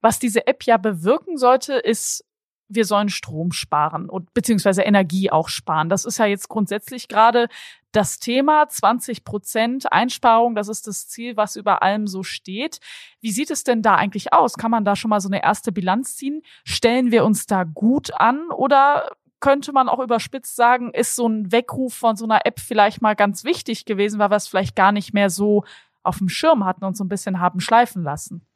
Was 0.00 0.18
diese 0.18 0.46
App 0.46 0.64
ja 0.64 0.76
bewirken 0.76 1.38
sollte, 1.38 1.74
ist, 1.74 2.24
wir 2.68 2.84
sollen 2.84 3.08
Strom 3.08 3.52
sparen 3.52 4.08
und 4.08 4.34
beziehungsweise 4.34 4.82
Energie 4.82 5.30
auch 5.30 5.48
sparen. 5.48 5.88
Das 5.88 6.04
ist 6.04 6.18
ja 6.18 6.26
jetzt 6.26 6.48
grundsätzlich 6.48 7.08
gerade 7.08 7.48
das 7.92 8.18
Thema 8.18 8.68
20 8.68 9.24
Prozent 9.24 9.92
Einsparung. 9.92 10.54
Das 10.54 10.68
ist 10.68 10.86
das 10.86 11.08
Ziel, 11.08 11.36
was 11.36 11.56
über 11.56 11.82
allem 11.82 12.06
so 12.06 12.22
steht. 12.22 12.80
Wie 13.20 13.30
sieht 13.30 13.50
es 13.50 13.64
denn 13.64 13.82
da 13.82 13.94
eigentlich 13.94 14.32
aus? 14.32 14.54
Kann 14.54 14.70
man 14.70 14.84
da 14.84 14.96
schon 14.96 15.08
mal 15.08 15.20
so 15.20 15.28
eine 15.28 15.42
erste 15.42 15.72
Bilanz 15.72 16.16
ziehen? 16.16 16.42
Stellen 16.64 17.10
wir 17.10 17.24
uns 17.24 17.46
da 17.46 17.64
gut 17.64 18.12
an 18.12 18.50
oder 18.50 19.10
könnte 19.40 19.72
man 19.72 19.88
auch 19.88 20.00
überspitzt 20.00 20.56
sagen, 20.56 20.92
ist 20.92 21.14
so 21.14 21.28
ein 21.28 21.52
Weckruf 21.52 21.94
von 21.94 22.16
so 22.16 22.24
einer 22.24 22.44
App 22.46 22.58
vielleicht 22.58 23.00
mal 23.00 23.14
ganz 23.14 23.44
wichtig 23.44 23.84
gewesen, 23.84 24.18
weil 24.18 24.30
wir 24.30 24.36
es 24.36 24.48
vielleicht 24.48 24.76
gar 24.76 24.92
nicht 24.92 25.14
mehr 25.14 25.30
so 25.30 25.64
auf 26.02 26.18
dem 26.18 26.28
Schirm 26.28 26.64
hatten 26.64 26.84
und 26.84 26.96
so 26.96 27.04
ein 27.04 27.08
bisschen 27.08 27.40
haben 27.40 27.60
schleifen 27.60 28.02
lassen? 28.02 28.46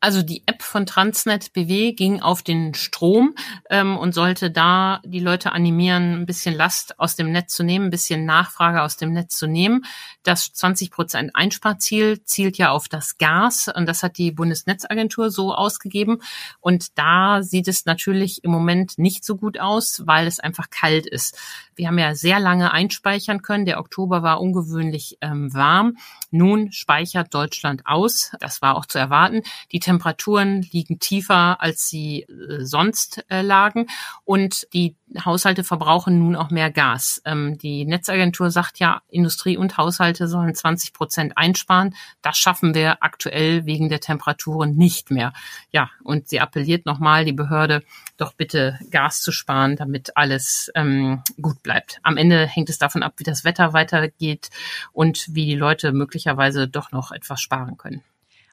Also 0.00 0.22
die 0.22 0.42
App 0.46 0.59
von 0.70 0.86
Transnet 0.86 1.52
BW 1.52 1.92
ging 1.92 2.22
auf 2.22 2.42
den 2.42 2.74
Strom 2.74 3.34
ähm, 3.68 3.98
und 3.98 4.14
sollte 4.14 4.50
da 4.50 5.00
die 5.04 5.18
Leute 5.18 5.52
animieren, 5.52 6.14
ein 6.14 6.26
bisschen 6.26 6.54
Last 6.54 6.98
aus 6.98 7.16
dem 7.16 7.32
Netz 7.32 7.54
zu 7.54 7.64
nehmen, 7.64 7.86
ein 7.86 7.90
bisschen 7.90 8.24
Nachfrage 8.24 8.82
aus 8.82 8.96
dem 8.96 9.12
Netz 9.12 9.36
zu 9.36 9.48
nehmen. 9.48 9.84
Das 10.22 10.52
20 10.52 10.90
Prozent 10.90 11.30
Einsparziel 11.34 12.22
zielt 12.22 12.56
ja 12.56 12.70
auf 12.70 12.88
das 12.88 13.18
Gas 13.18 13.68
und 13.74 13.86
das 13.86 14.02
hat 14.02 14.16
die 14.16 14.30
Bundesnetzagentur 14.30 15.30
so 15.30 15.54
ausgegeben. 15.54 16.22
Und 16.60 16.96
da 16.96 17.42
sieht 17.42 17.66
es 17.66 17.84
natürlich 17.84 18.44
im 18.44 18.52
Moment 18.52 18.96
nicht 18.96 19.24
so 19.24 19.36
gut 19.36 19.58
aus, 19.58 20.02
weil 20.06 20.26
es 20.26 20.38
einfach 20.38 20.70
kalt 20.70 21.06
ist. 21.06 21.36
Wir 21.74 21.88
haben 21.88 21.98
ja 21.98 22.14
sehr 22.14 22.38
lange 22.38 22.72
einspeichern 22.72 23.40
können. 23.40 23.64
Der 23.64 23.80
Oktober 23.80 24.22
war 24.22 24.40
ungewöhnlich 24.40 25.16
ähm, 25.22 25.52
warm. 25.54 25.96
Nun 26.30 26.72
speichert 26.72 27.32
Deutschland 27.32 27.86
aus. 27.86 28.32
Das 28.38 28.60
war 28.60 28.76
auch 28.76 28.84
zu 28.84 28.98
erwarten. 28.98 29.42
Die 29.72 29.80
Temperaturen 29.80 30.59
liegen 30.62 30.98
tiefer, 30.98 31.60
als 31.60 31.88
sie 31.88 32.22
äh, 32.22 32.64
sonst 32.64 33.24
äh, 33.28 33.42
lagen. 33.42 33.86
Und 34.24 34.66
die 34.72 34.96
Haushalte 35.24 35.64
verbrauchen 35.64 36.18
nun 36.18 36.36
auch 36.36 36.50
mehr 36.50 36.70
Gas. 36.70 37.20
Ähm, 37.24 37.58
die 37.58 37.84
Netzagentur 37.84 38.50
sagt 38.50 38.78
ja, 38.78 39.02
Industrie 39.08 39.56
und 39.56 39.76
Haushalte 39.76 40.28
sollen 40.28 40.54
20 40.54 40.92
Prozent 40.92 41.36
einsparen. 41.36 41.94
Das 42.22 42.36
schaffen 42.38 42.74
wir 42.74 43.02
aktuell 43.02 43.66
wegen 43.66 43.88
der 43.88 44.00
Temperaturen 44.00 44.76
nicht 44.76 45.10
mehr. 45.10 45.32
Ja, 45.72 45.90
und 46.04 46.28
sie 46.28 46.40
appelliert 46.40 46.86
nochmal 46.86 47.24
die 47.24 47.32
Behörde, 47.32 47.82
doch 48.16 48.34
bitte 48.34 48.78
Gas 48.90 49.20
zu 49.22 49.32
sparen, 49.32 49.76
damit 49.76 50.16
alles 50.16 50.70
ähm, 50.74 51.22
gut 51.40 51.62
bleibt. 51.62 51.98
Am 52.02 52.16
Ende 52.16 52.46
hängt 52.46 52.70
es 52.70 52.78
davon 52.78 53.02
ab, 53.02 53.14
wie 53.16 53.24
das 53.24 53.44
Wetter 53.44 53.72
weitergeht 53.72 54.50
und 54.92 55.26
wie 55.30 55.46
die 55.46 55.54
Leute 55.54 55.92
möglicherweise 55.92 56.68
doch 56.68 56.92
noch 56.92 57.12
etwas 57.12 57.40
sparen 57.40 57.76
können. 57.76 58.02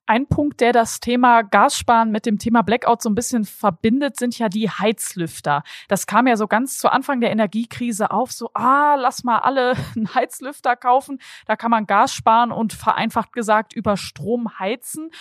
Ein 0.09 0.25
Punkt, 0.25 0.61
der 0.61 0.71
das 0.71 1.01
Thema 1.01 1.41
Gassparen 1.41 2.11
mit 2.11 2.25
dem 2.25 2.39
Thema 2.39 2.61
Blackout 2.61 3.01
so 3.01 3.09
ein 3.09 3.15
bisschen 3.15 3.43
verbindet, 3.43 4.15
sind 4.15 4.39
ja 4.39 4.47
die 4.47 4.69
Heizlüfter. 4.69 5.63
Das 5.89 6.07
kam 6.07 6.27
ja 6.27 6.37
so 6.37 6.47
ganz 6.47 6.77
zu 6.77 6.89
Anfang 6.89 7.19
der 7.19 7.29
Energiekrise 7.29 8.09
auf, 8.09 8.31
so, 8.31 8.49
ah, 8.53 8.95
lass 8.95 9.25
mal 9.25 9.39
alle 9.39 9.73
einen 9.97 10.15
Heizlüfter 10.15 10.77
kaufen. 10.77 11.19
Da 11.45 11.57
kann 11.57 11.71
man 11.71 11.87
Gas 11.87 12.13
sparen 12.13 12.53
und 12.53 12.71
vereinfacht 12.71 13.33
gesagt 13.33 13.73
über 13.73 13.97
Strom 13.97 14.57
heizen. 14.57 15.11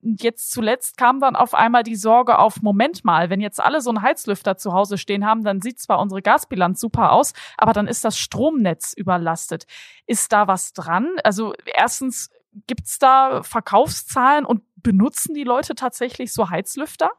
Und 0.00 0.22
jetzt 0.22 0.52
zuletzt 0.52 0.96
kam 0.96 1.18
dann 1.18 1.34
auf 1.34 1.52
einmal 1.52 1.82
die 1.82 1.96
Sorge 1.96 2.38
auf, 2.38 2.62
Moment 2.62 3.04
mal, 3.04 3.30
wenn 3.30 3.40
jetzt 3.40 3.60
alle 3.60 3.80
so 3.80 3.90
einen 3.90 4.02
Heizlüfter 4.02 4.56
zu 4.56 4.72
Hause 4.72 4.96
stehen 4.96 5.26
haben, 5.26 5.42
dann 5.42 5.60
sieht 5.60 5.80
zwar 5.80 5.98
unsere 5.98 6.22
Gasbilanz 6.22 6.78
super 6.78 7.10
aus, 7.10 7.32
aber 7.58 7.72
dann 7.72 7.88
ist 7.88 8.04
das 8.04 8.16
Stromnetz 8.16 8.92
überlastet. 8.92 9.66
Ist 10.06 10.32
da 10.32 10.46
was 10.46 10.72
dran? 10.72 11.08
Also 11.24 11.54
erstens, 11.74 12.30
Gibt's 12.66 12.98
da 12.98 13.42
Verkaufszahlen 13.42 14.44
und 14.44 14.62
benutzen 14.76 15.34
die 15.34 15.44
Leute 15.44 15.74
tatsächlich 15.74 16.32
so 16.32 16.50
Heizlüfter? 16.50 17.10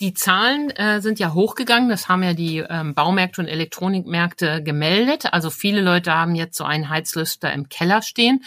Die 0.00 0.14
Zahlen 0.14 0.70
äh, 0.70 1.00
sind 1.00 1.18
ja 1.18 1.34
hochgegangen. 1.34 1.88
Das 1.88 2.08
haben 2.08 2.22
ja 2.22 2.32
die 2.32 2.58
ähm, 2.58 2.94
Baumärkte 2.94 3.40
und 3.40 3.48
Elektronikmärkte 3.48 4.62
gemeldet. 4.62 5.32
Also 5.32 5.50
viele 5.50 5.80
Leute 5.80 6.14
haben 6.14 6.36
jetzt 6.36 6.56
so 6.56 6.62
einen 6.62 6.88
Heizlüfter 6.88 7.52
im 7.52 7.68
Keller 7.68 8.02
stehen. 8.02 8.44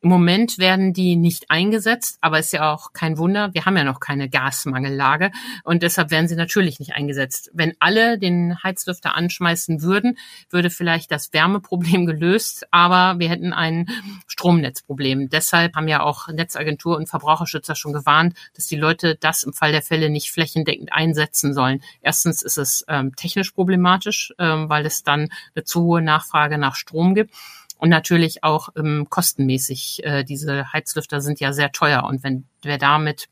Im 0.00 0.08
Moment 0.08 0.58
werden 0.58 0.94
die 0.94 1.16
nicht 1.16 1.50
eingesetzt, 1.50 2.16
aber 2.22 2.38
ist 2.38 2.54
ja 2.54 2.72
auch 2.72 2.94
kein 2.94 3.18
Wunder. 3.18 3.52
Wir 3.52 3.66
haben 3.66 3.76
ja 3.76 3.84
noch 3.84 4.00
keine 4.00 4.30
Gasmangellage 4.30 5.30
und 5.62 5.82
deshalb 5.82 6.10
werden 6.10 6.26
sie 6.26 6.36
natürlich 6.36 6.78
nicht 6.78 6.94
eingesetzt. 6.94 7.50
Wenn 7.52 7.74
alle 7.80 8.18
den 8.18 8.62
Heizlüfter 8.62 9.14
anschmeißen 9.14 9.82
würden, 9.82 10.16
würde 10.48 10.70
vielleicht 10.70 11.10
das 11.10 11.34
Wärmeproblem 11.34 12.06
gelöst, 12.06 12.66
aber 12.70 13.18
wir 13.18 13.28
hätten 13.28 13.52
ein 13.52 13.90
Stromnetzproblem. 14.26 15.28
Deshalb 15.28 15.76
haben 15.76 15.88
ja 15.88 16.02
auch 16.02 16.28
Netzagentur 16.28 16.96
und 16.96 17.10
Verbraucherschützer 17.10 17.74
schon 17.74 17.92
gewarnt, 17.92 18.34
dass 18.54 18.66
die 18.66 18.76
Leute 18.76 19.16
das 19.16 19.42
im 19.42 19.52
Fall 19.52 19.72
der 19.72 19.82
Fälle 19.82 20.08
nicht 20.08 20.30
flächendeckend 20.30 20.93
einsetzen 20.94 21.54
sollen. 21.54 21.82
Erstens 22.00 22.42
ist 22.42 22.58
es 22.58 22.84
ähm, 22.88 23.14
technisch 23.16 23.52
problematisch, 23.52 24.32
ähm, 24.38 24.68
weil 24.68 24.86
es 24.86 25.02
dann 25.02 25.28
eine 25.54 25.64
zu 25.64 25.82
hohe 25.82 26.02
Nachfrage 26.02 26.58
nach 26.58 26.74
Strom 26.74 27.14
gibt. 27.14 27.34
Und 27.76 27.88
natürlich 27.90 28.44
auch 28.44 28.70
ähm, 28.76 29.08
kostenmäßig. 29.10 30.04
Äh, 30.04 30.24
diese 30.24 30.72
Heizlüfter 30.72 31.20
sind 31.20 31.40
ja 31.40 31.52
sehr 31.52 31.72
teuer. 31.72 32.04
Und 32.04 32.22
wenn 32.22 32.44
wer 32.62 32.78
damit 32.78 33.28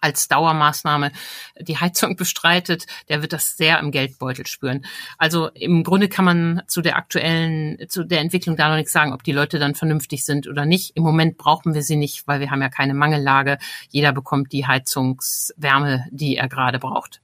als 0.00 0.28
Dauermaßnahme 0.28 1.12
die 1.60 1.78
Heizung 1.78 2.16
bestreitet, 2.16 2.86
der 3.08 3.22
wird 3.22 3.32
das 3.32 3.56
sehr 3.56 3.78
im 3.78 3.90
Geldbeutel 3.90 4.46
spüren. 4.46 4.84
Also 5.18 5.48
im 5.48 5.84
Grunde 5.84 6.08
kann 6.08 6.24
man 6.24 6.62
zu 6.66 6.82
der 6.82 6.96
aktuellen, 6.96 7.78
zu 7.88 8.04
der 8.04 8.20
Entwicklung 8.20 8.56
da 8.56 8.68
noch 8.68 8.76
nichts 8.76 8.92
sagen, 8.92 9.12
ob 9.12 9.22
die 9.22 9.32
Leute 9.32 9.58
dann 9.58 9.74
vernünftig 9.74 10.24
sind 10.24 10.46
oder 10.48 10.64
nicht. 10.64 10.96
Im 10.96 11.02
Moment 11.02 11.38
brauchen 11.38 11.74
wir 11.74 11.82
sie 11.82 11.96
nicht, 11.96 12.26
weil 12.26 12.40
wir 12.40 12.50
haben 12.50 12.62
ja 12.62 12.68
keine 12.68 12.94
Mangellage. 12.94 13.58
Jeder 13.90 14.12
bekommt 14.12 14.52
die 14.52 14.66
Heizungswärme, 14.66 16.06
die 16.10 16.36
er 16.36 16.48
gerade 16.48 16.78
braucht. 16.78 17.20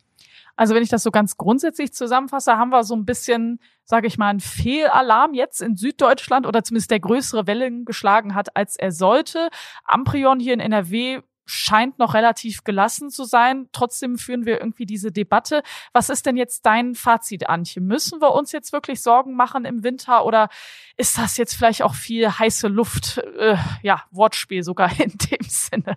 Also 0.56 0.74
wenn 0.74 0.82
ich 0.82 0.88
das 0.88 1.02
so 1.02 1.10
ganz 1.10 1.36
grundsätzlich 1.36 1.92
zusammenfasse, 1.92 2.56
haben 2.56 2.70
wir 2.70 2.82
so 2.82 2.96
ein 2.96 3.04
bisschen, 3.04 3.60
sage 3.84 4.06
ich 4.06 4.16
mal, 4.16 4.28
einen 4.28 4.40
Fehlalarm 4.40 5.34
jetzt 5.34 5.60
in 5.60 5.76
Süddeutschland 5.76 6.46
oder 6.46 6.64
zumindest 6.64 6.90
der 6.90 7.00
größere 7.00 7.46
Wellen 7.46 7.84
geschlagen 7.84 8.34
hat, 8.34 8.56
als 8.56 8.76
er 8.76 8.90
sollte. 8.90 9.50
Amprion 9.84 10.40
hier 10.40 10.54
in 10.54 10.60
NRW 10.60 11.20
scheint 11.46 11.98
noch 11.98 12.14
relativ 12.14 12.64
gelassen 12.64 13.10
zu 13.10 13.24
sein. 13.24 13.68
Trotzdem 13.72 14.18
führen 14.18 14.44
wir 14.44 14.60
irgendwie 14.60 14.86
diese 14.86 15.12
Debatte. 15.12 15.62
Was 15.92 16.10
ist 16.10 16.26
denn 16.26 16.36
jetzt 16.36 16.66
dein 16.66 16.94
Fazit, 16.94 17.48
Antje? 17.48 17.80
Müssen 17.80 18.20
wir 18.20 18.34
uns 18.34 18.52
jetzt 18.52 18.72
wirklich 18.72 19.00
Sorgen 19.00 19.34
machen 19.34 19.64
im 19.64 19.82
Winter 19.82 20.24
oder 20.24 20.48
ist 20.96 21.16
das 21.16 21.36
jetzt 21.36 21.54
vielleicht 21.54 21.82
auch 21.82 21.94
viel 21.94 22.28
heiße 22.30 22.68
Luft? 22.68 23.18
Äh, 23.38 23.56
ja, 23.82 24.04
Wortspiel 24.10 24.62
sogar 24.62 24.90
in 25.00 25.16
dem 25.16 25.48
Sinne. 25.48 25.96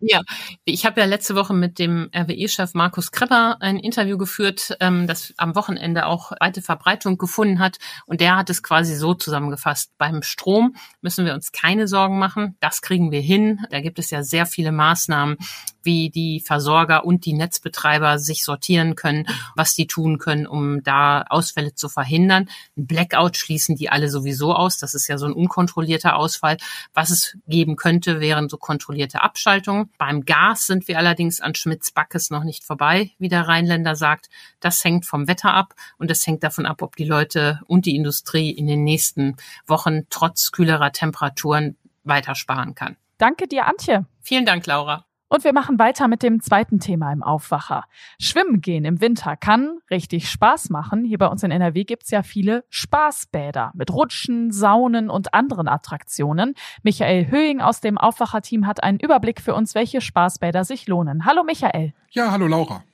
Ja, 0.00 0.20
ich 0.64 0.84
habe 0.84 1.00
ja 1.00 1.06
letzte 1.06 1.34
Woche 1.34 1.54
mit 1.54 1.78
dem 1.78 2.10
RWE-Chef 2.14 2.74
Markus 2.74 3.12
Krepper 3.12 3.56
ein 3.60 3.78
Interview 3.78 4.18
geführt, 4.18 4.76
ähm, 4.80 5.06
das 5.06 5.32
am 5.38 5.54
Wochenende 5.54 6.06
auch 6.06 6.32
weite 6.38 6.62
Verbreitung 6.62 7.16
gefunden 7.16 7.58
hat. 7.58 7.78
Und 8.04 8.20
der 8.20 8.36
hat 8.36 8.50
es 8.50 8.62
quasi 8.62 8.94
so 8.94 9.14
zusammengefasst. 9.14 9.92
Beim 9.98 10.22
Strom 10.22 10.76
müssen 11.00 11.24
wir 11.24 11.34
uns 11.34 11.52
keine 11.52 11.88
Sorgen 11.88 12.18
machen. 12.18 12.56
Das 12.60 12.82
kriegen 12.82 13.10
wir 13.10 13.20
hin. 13.20 13.60
Da 13.70 13.80
gibt 13.80 13.98
es 13.98 14.10
ja 14.10 14.22
sehr 14.22 14.46
viele 14.46 14.72
Maßnahmen, 14.72 15.36
wie 15.86 16.10
die 16.10 16.40
Versorger 16.40 17.04
und 17.04 17.24
die 17.24 17.32
Netzbetreiber 17.32 18.18
sich 18.18 18.44
sortieren 18.44 18.94
können, 18.96 19.26
was 19.54 19.74
die 19.74 19.86
tun 19.86 20.18
können, 20.18 20.46
um 20.46 20.82
da 20.82 21.22
Ausfälle 21.22 21.74
zu 21.74 21.88
verhindern. 21.88 22.50
Ein 22.76 22.86
Blackout 22.86 23.38
schließen 23.38 23.76
die 23.76 23.88
alle 23.88 24.10
sowieso 24.10 24.54
aus. 24.54 24.76
Das 24.76 24.94
ist 24.94 25.08
ja 25.08 25.16
so 25.16 25.24
ein 25.26 25.32
unkontrollierter 25.32 26.16
Ausfall. 26.16 26.58
Was 26.92 27.10
es 27.10 27.38
geben 27.46 27.76
könnte, 27.76 28.20
wären 28.20 28.48
so 28.48 28.58
kontrollierte 28.58 29.22
Abschaltungen. 29.22 29.90
Beim 29.96 30.24
Gas 30.24 30.66
sind 30.66 30.88
wir 30.88 30.98
allerdings 30.98 31.40
an 31.40 31.54
Schmitz 31.54 31.90
Backes 31.90 32.30
noch 32.30 32.44
nicht 32.44 32.64
vorbei, 32.64 33.12
wie 33.18 33.28
der 33.28 33.48
Rheinländer 33.48 33.94
sagt. 33.94 34.28
Das 34.60 34.84
hängt 34.84 35.06
vom 35.06 35.28
Wetter 35.28 35.54
ab 35.54 35.74
und 35.98 36.10
es 36.10 36.26
hängt 36.26 36.42
davon 36.42 36.66
ab, 36.66 36.82
ob 36.82 36.96
die 36.96 37.04
Leute 37.04 37.60
und 37.66 37.86
die 37.86 37.96
Industrie 37.96 38.50
in 38.50 38.66
den 38.66 38.84
nächsten 38.84 39.36
Wochen 39.66 40.02
trotz 40.10 40.52
kühlerer 40.52 40.92
Temperaturen 40.92 41.76
weiter 42.04 42.34
sparen 42.34 42.74
kann. 42.74 42.96
Danke 43.18 43.48
dir, 43.48 43.66
Antje. 43.66 44.06
Vielen 44.20 44.44
Dank, 44.44 44.66
Laura. 44.66 45.06
Und 45.28 45.42
wir 45.42 45.52
machen 45.52 45.80
weiter 45.80 46.06
mit 46.06 46.22
dem 46.22 46.40
zweiten 46.40 46.78
Thema 46.78 47.12
im 47.12 47.24
Aufwacher. 47.24 47.84
Schwimmen 48.20 48.60
gehen 48.60 48.84
im 48.84 49.00
Winter 49.00 49.36
kann 49.36 49.78
richtig 49.90 50.30
Spaß 50.30 50.70
machen. 50.70 51.04
Hier 51.04 51.18
bei 51.18 51.26
uns 51.26 51.42
in 51.42 51.50
NRW 51.50 51.82
gibt's 51.82 52.12
ja 52.12 52.22
viele 52.22 52.64
Spaßbäder 52.70 53.72
mit 53.74 53.92
Rutschen, 53.92 54.52
Saunen 54.52 55.10
und 55.10 55.34
anderen 55.34 55.66
Attraktionen. 55.66 56.54
Michael 56.84 57.28
Höhing 57.28 57.60
aus 57.60 57.80
dem 57.80 57.98
Aufwacherteam 57.98 58.68
hat 58.68 58.84
einen 58.84 59.00
Überblick 59.00 59.40
für 59.40 59.54
uns, 59.54 59.74
welche 59.74 60.00
Spaßbäder 60.00 60.64
sich 60.64 60.86
lohnen. 60.86 61.24
Hallo 61.24 61.42
Michael. 61.42 61.92
Ja, 62.12 62.30
hallo 62.30 62.46
Laura. 62.46 62.84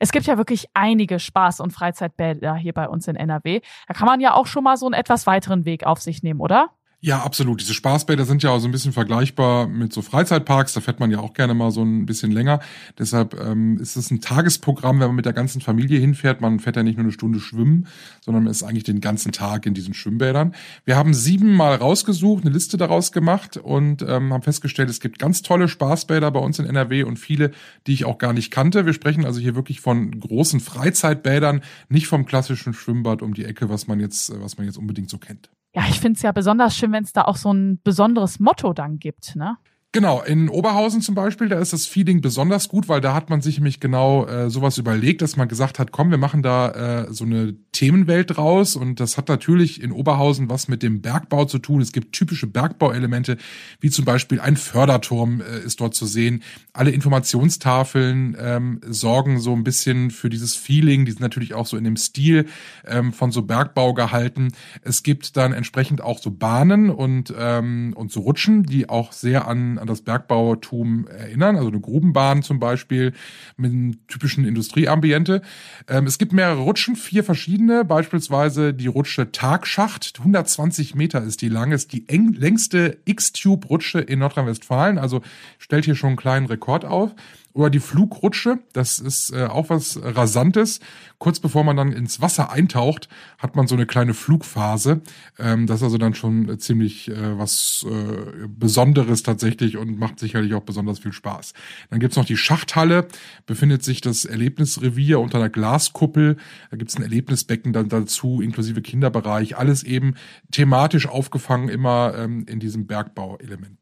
Es 0.00 0.10
gibt 0.10 0.26
ja 0.26 0.36
wirklich 0.36 0.66
einige 0.74 1.20
Spaß- 1.20 1.62
und 1.62 1.70
Freizeitbäder 1.70 2.56
hier 2.56 2.72
bei 2.72 2.88
uns 2.88 3.06
in 3.06 3.14
NRW. 3.14 3.60
Da 3.86 3.94
kann 3.94 4.06
man 4.06 4.20
ja 4.20 4.34
auch 4.34 4.46
schon 4.46 4.64
mal 4.64 4.76
so 4.76 4.86
einen 4.86 4.94
etwas 4.94 5.28
weiteren 5.28 5.64
Weg 5.64 5.86
auf 5.86 6.02
sich 6.02 6.24
nehmen, 6.24 6.40
oder? 6.40 6.70
Ja, 7.06 7.18
absolut. 7.18 7.60
Diese 7.60 7.74
Spaßbäder 7.74 8.24
sind 8.24 8.42
ja 8.42 8.48
auch 8.48 8.60
so 8.60 8.66
ein 8.66 8.70
bisschen 8.70 8.94
vergleichbar 8.94 9.66
mit 9.66 9.92
so 9.92 10.00
Freizeitparks. 10.00 10.72
Da 10.72 10.80
fährt 10.80 11.00
man 11.00 11.10
ja 11.10 11.18
auch 11.18 11.34
gerne 11.34 11.52
mal 11.52 11.70
so 11.70 11.82
ein 11.82 12.06
bisschen 12.06 12.32
länger. 12.32 12.60
Deshalb 12.98 13.38
ähm, 13.38 13.76
ist 13.76 13.96
es 13.96 14.10
ein 14.10 14.22
Tagesprogramm, 14.22 15.00
wenn 15.00 15.08
man 15.08 15.16
mit 15.16 15.26
der 15.26 15.34
ganzen 15.34 15.60
Familie 15.60 16.00
hinfährt. 16.00 16.40
Man 16.40 16.60
fährt 16.60 16.76
ja 16.76 16.82
nicht 16.82 16.96
nur 16.96 17.04
eine 17.04 17.12
Stunde 17.12 17.40
schwimmen, 17.40 17.88
sondern 18.22 18.44
man 18.44 18.50
ist 18.50 18.62
eigentlich 18.62 18.84
den 18.84 19.02
ganzen 19.02 19.32
Tag 19.32 19.66
in 19.66 19.74
diesen 19.74 19.92
Schwimmbädern. 19.92 20.54
Wir 20.86 20.96
haben 20.96 21.12
sieben 21.12 21.54
Mal 21.54 21.74
rausgesucht, 21.74 22.42
eine 22.42 22.54
Liste 22.54 22.78
daraus 22.78 23.12
gemacht 23.12 23.58
und 23.58 24.00
ähm, 24.00 24.32
haben 24.32 24.42
festgestellt, 24.42 24.88
es 24.88 25.00
gibt 25.00 25.18
ganz 25.18 25.42
tolle 25.42 25.68
Spaßbäder 25.68 26.30
bei 26.30 26.40
uns 26.40 26.58
in 26.58 26.64
NRW 26.64 27.02
und 27.02 27.18
viele, 27.18 27.50
die 27.86 27.92
ich 27.92 28.06
auch 28.06 28.16
gar 28.16 28.32
nicht 28.32 28.50
kannte. 28.50 28.86
Wir 28.86 28.94
sprechen 28.94 29.26
also 29.26 29.40
hier 29.40 29.54
wirklich 29.54 29.82
von 29.82 30.18
großen 30.20 30.58
Freizeitbädern, 30.58 31.60
nicht 31.90 32.06
vom 32.06 32.24
klassischen 32.24 32.72
Schwimmbad 32.72 33.20
um 33.20 33.34
die 33.34 33.44
Ecke, 33.44 33.68
was 33.68 33.88
man 33.88 34.00
jetzt, 34.00 34.32
was 34.40 34.56
man 34.56 34.66
jetzt 34.66 34.78
unbedingt 34.78 35.10
so 35.10 35.18
kennt. 35.18 35.50
Ja, 35.74 35.82
ich 35.88 35.98
finde 36.00 36.16
es 36.16 36.22
ja 36.22 36.30
besonders 36.30 36.76
schön, 36.76 36.92
wenn 36.92 37.02
es 37.02 37.12
da 37.12 37.22
auch 37.22 37.36
so 37.36 37.52
ein 37.52 37.80
besonderes 37.82 38.38
Motto 38.38 38.72
dann 38.72 38.98
gibt, 38.98 39.34
ne? 39.34 39.58
Genau, 39.94 40.24
in 40.24 40.48
Oberhausen 40.48 41.02
zum 41.02 41.14
Beispiel, 41.14 41.48
da 41.48 41.60
ist 41.60 41.72
das 41.72 41.86
Feeling 41.86 42.20
besonders 42.20 42.68
gut, 42.68 42.88
weil 42.88 43.00
da 43.00 43.14
hat 43.14 43.30
man 43.30 43.42
sich 43.42 43.58
nämlich 43.58 43.78
genau 43.78 44.26
äh, 44.26 44.50
sowas 44.50 44.76
überlegt, 44.76 45.22
dass 45.22 45.36
man 45.36 45.46
gesagt 45.46 45.78
hat, 45.78 45.92
komm, 45.92 46.10
wir 46.10 46.18
machen 46.18 46.42
da 46.42 47.04
äh, 47.04 47.12
so 47.14 47.24
eine 47.24 47.54
Themenwelt 47.70 48.36
draus 48.36 48.74
und 48.74 48.98
das 48.98 49.16
hat 49.16 49.28
natürlich 49.28 49.80
in 49.80 49.92
Oberhausen 49.92 50.50
was 50.50 50.66
mit 50.66 50.82
dem 50.82 51.00
Bergbau 51.00 51.44
zu 51.44 51.60
tun. 51.60 51.80
Es 51.80 51.92
gibt 51.92 52.10
typische 52.10 52.48
Bergbauelemente, 52.48 53.36
wie 53.78 53.88
zum 53.88 54.04
Beispiel 54.04 54.40
ein 54.40 54.56
Förderturm 54.56 55.40
äh, 55.40 55.60
ist 55.60 55.80
dort 55.80 55.94
zu 55.94 56.06
sehen. 56.06 56.42
Alle 56.72 56.90
Informationstafeln 56.90 58.36
ähm, 58.36 58.80
sorgen 58.88 59.38
so 59.38 59.52
ein 59.52 59.62
bisschen 59.62 60.10
für 60.10 60.28
dieses 60.28 60.56
Feeling, 60.56 61.04
die 61.04 61.12
sind 61.12 61.20
natürlich 61.20 61.54
auch 61.54 61.66
so 61.66 61.76
in 61.76 61.84
dem 61.84 61.96
Stil 61.96 62.46
ähm, 62.84 63.12
von 63.12 63.30
so 63.30 63.42
Bergbau 63.42 63.94
gehalten. 63.94 64.48
Es 64.82 65.04
gibt 65.04 65.36
dann 65.36 65.52
entsprechend 65.52 66.00
auch 66.00 66.18
so 66.18 66.32
Bahnen 66.32 66.90
und, 66.90 67.32
ähm, 67.38 67.92
und 67.96 68.10
so 68.10 68.22
Rutschen, 68.22 68.64
die 68.64 68.88
auch 68.88 69.12
sehr 69.12 69.46
an 69.46 69.78
an 69.84 69.88
das 69.88 70.00
Bergbautum 70.00 71.06
erinnern, 71.08 71.56
also 71.56 71.68
eine 71.68 71.80
Grubenbahn 71.80 72.42
zum 72.42 72.58
Beispiel 72.58 73.12
mit 73.56 73.70
einem 73.70 74.06
typischen 74.06 74.46
Industrieambiente. 74.46 75.42
Ähm, 75.88 76.06
es 76.06 76.16
gibt 76.16 76.32
mehrere 76.32 76.60
Rutschen, 76.60 76.96
vier 76.96 77.22
verschiedene, 77.22 77.84
beispielsweise 77.84 78.72
die 78.72 78.86
Rutsche 78.86 79.30
Tagschacht, 79.30 80.14
120 80.18 80.94
Meter 80.94 81.22
ist 81.22 81.42
die 81.42 81.48
lang, 81.48 81.72
ist 81.72 81.92
die 81.92 82.08
eng, 82.08 82.32
längste 82.32 82.96
X-Tube-Rutsche 83.04 84.00
in 84.00 84.20
Nordrhein-Westfalen, 84.20 84.96
also 84.96 85.20
stellt 85.58 85.84
hier 85.84 85.96
schon 85.96 86.08
einen 86.08 86.16
kleinen 86.16 86.46
Rekord 86.46 86.86
auf. 86.86 87.14
Oder 87.54 87.70
die 87.70 87.78
Flugrutsche, 87.78 88.58
das 88.72 88.98
ist 88.98 89.32
äh, 89.32 89.44
auch 89.44 89.70
was 89.70 90.00
Rasantes. 90.02 90.80
Kurz 91.18 91.38
bevor 91.38 91.62
man 91.62 91.76
dann 91.76 91.92
ins 91.92 92.20
Wasser 92.20 92.50
eintaucht, 92.50 93.08
hat 93.38 93.54
man 93.54 93.68
so 93.68 93.76
eine 93.76 93.86
kleine 93.86 94.12
Flugphase. 94.12 95.02
Ähm, 95.38 95.68
das 95.68 95.76
ist 95.76 95.84
also 95.84 95.98
dann 95.98 96.14
schon 96.14 96.58
ziemlich 96.58 97.08
äh, 97.12 97.38
was 97.38 97.86
äh, 97.88 98.48
Besonderes 98.48 99.22
tatsächlich 99.22 99.76
und 99.76 100.00
macht 100.00 100.18
sicherlich 100.18 100.52
auch 100.54 100.64
besonders 100.64 100.98
viel 100.98 101.12
Spaß. 101.12 101.52
Dann 101.90 102.00
gibt's 102.00 102.16
noch 102.16 102.24
die 102.24 102.36
Schachthalle, 102.36 103.06
befindet 103.46 103.84
sich 103.84 104.00
das 104.00 104.24
Erlebnisrevier 104.24 105.20
unter 105.20 105.38
einer 105.38 105.48
Glaskuppel. 105.48 106.36
Da 106.72 106.76
gibt's 106.76 106.96
ein 106.96 107.02
Erlebnisbecken 107.02 107.72
dann 107.72 107.88
dazu, 107.88 108.40
inklusive 108.40 108.82
Kinderbereich. 108.82 109.56
Alles 109.56 109.84
eben 109.84 110.14
thematisch 110.50 111.06
aufgefangen, 111.06 111.68
immer 111.68 112.14
ähm, 112.16 112.46
in 112.48 112.58
diesem 112.58 112.88
Bergbauelement. 112.88 113.78